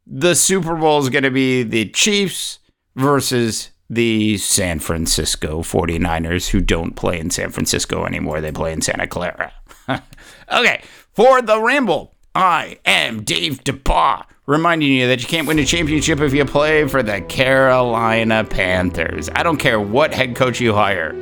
The 0.06 0.34
Super 0.34 0.74
Bowl 0.74 0.98
is 0.98 1.08
going 1.08 1.24
to 1.24 1.30
be 1.30 1.62
the 1.62 1.88
Chiefs 1.90 2.58
versus 2.96 3.70
the 3.88 4.38
San 4.38 4.78
Francisco 4.78 5.60
49ers, 5.60 6.48
who 6.50 6.60
don't 6.60 6.96
play 6.96 7.20
in 7.20 7.30
San 7.30 7.50
Francisco 7.50 8.04
anymore. 8.04 8.40
They 8.40 8.52
play 8.52 8.72
in 8.72 8.80
Santa 8.80 9.06
Clara. 9.06 9.52
okay, 9.88 10.82
for 11.12 11.42
the 11.42 11.60
ramble, 11.60 12.14
I 12.34 12.78
am 12.84 13.22
Dave 13.22 13.62
DePaul 13.64 14.24
reminding 14.46 14.90
you 14.90 15.06
that 15.06 15.20
you 15.20 15.28
can't 15.28 15.46
win 15.46 15.58
a 15.58 15.64
championship 15.64 16.20
if 16.20 16.34
you 16.34 16.44
play 16.44 16.88
for 16.88 17.02
the 17.02 17.20
Carolina 17.20 18.44
Panthers. 18.44 19.28
I 19.34 19.42
don't 19.42 19.58
care 19.58 19.78
what 19.78 20.12
head 20.12 20.34
coach 20.34 20.60
you 20.60 20.72
hire. 20.74 21.14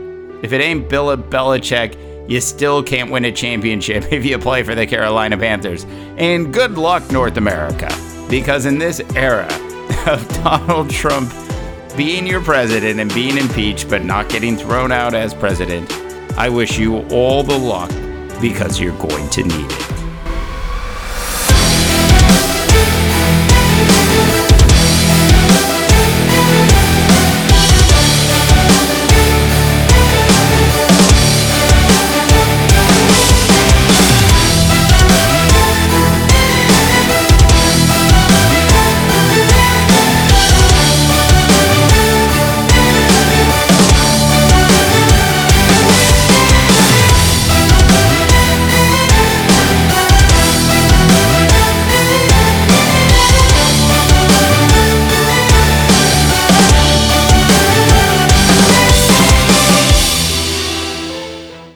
If 0.43 0.53
it 0.53 0.61
ain't 0.61 0.89
Bill 0.89 1.17
Belichick, 1.17 2.31
you 2.31 2.41
still 2.41 2.83
can't 2.83 3.11
win 3.11 3.25
a 3.25 3.33
championship 3.33 4.05
if 4.13 4.25
you 4.25 4.39
play 4.39 4.63
for 4.63 4.75
the 4.75 4.87
Carolina 4.87 5.37
Panthers. 5.37 5.85
And 6.17 6.53
good 6.53 6.79
luck, 6.79 7.11
North 7.11 7.37
America, 7.37 7.89
because 8.31 8.65
in 8.65 8.79
this 8.79 9.01
era 9.17 9.49
of 10.07 10.27
Donald 10.45 10.89
Trump 10.89 11.33
being 11.97 12.27
your 12.27 12.41
president 12.41 13.01
and 13.01 13.13
being 13.13 13.37
impeached 13.37 13.91
but 13.91 14.05
not 14.05 14.29
getting 14.29 14.57
thrown 14.57 14.93
out 14.93 15.13
as 15.13 15.35
president, 15.35 15.93
I 16.39 16.49
wish 16.49 16.79
you 16.79 17.07
all 17.09 17.43
the 17.43 17.59
luck 17.59 17.91
because 18.41 18.81
you're 18.81 18.97
going 18.99 19.29
to 19.31 19.43
need 19.43 19.71
it. 19.71 20.00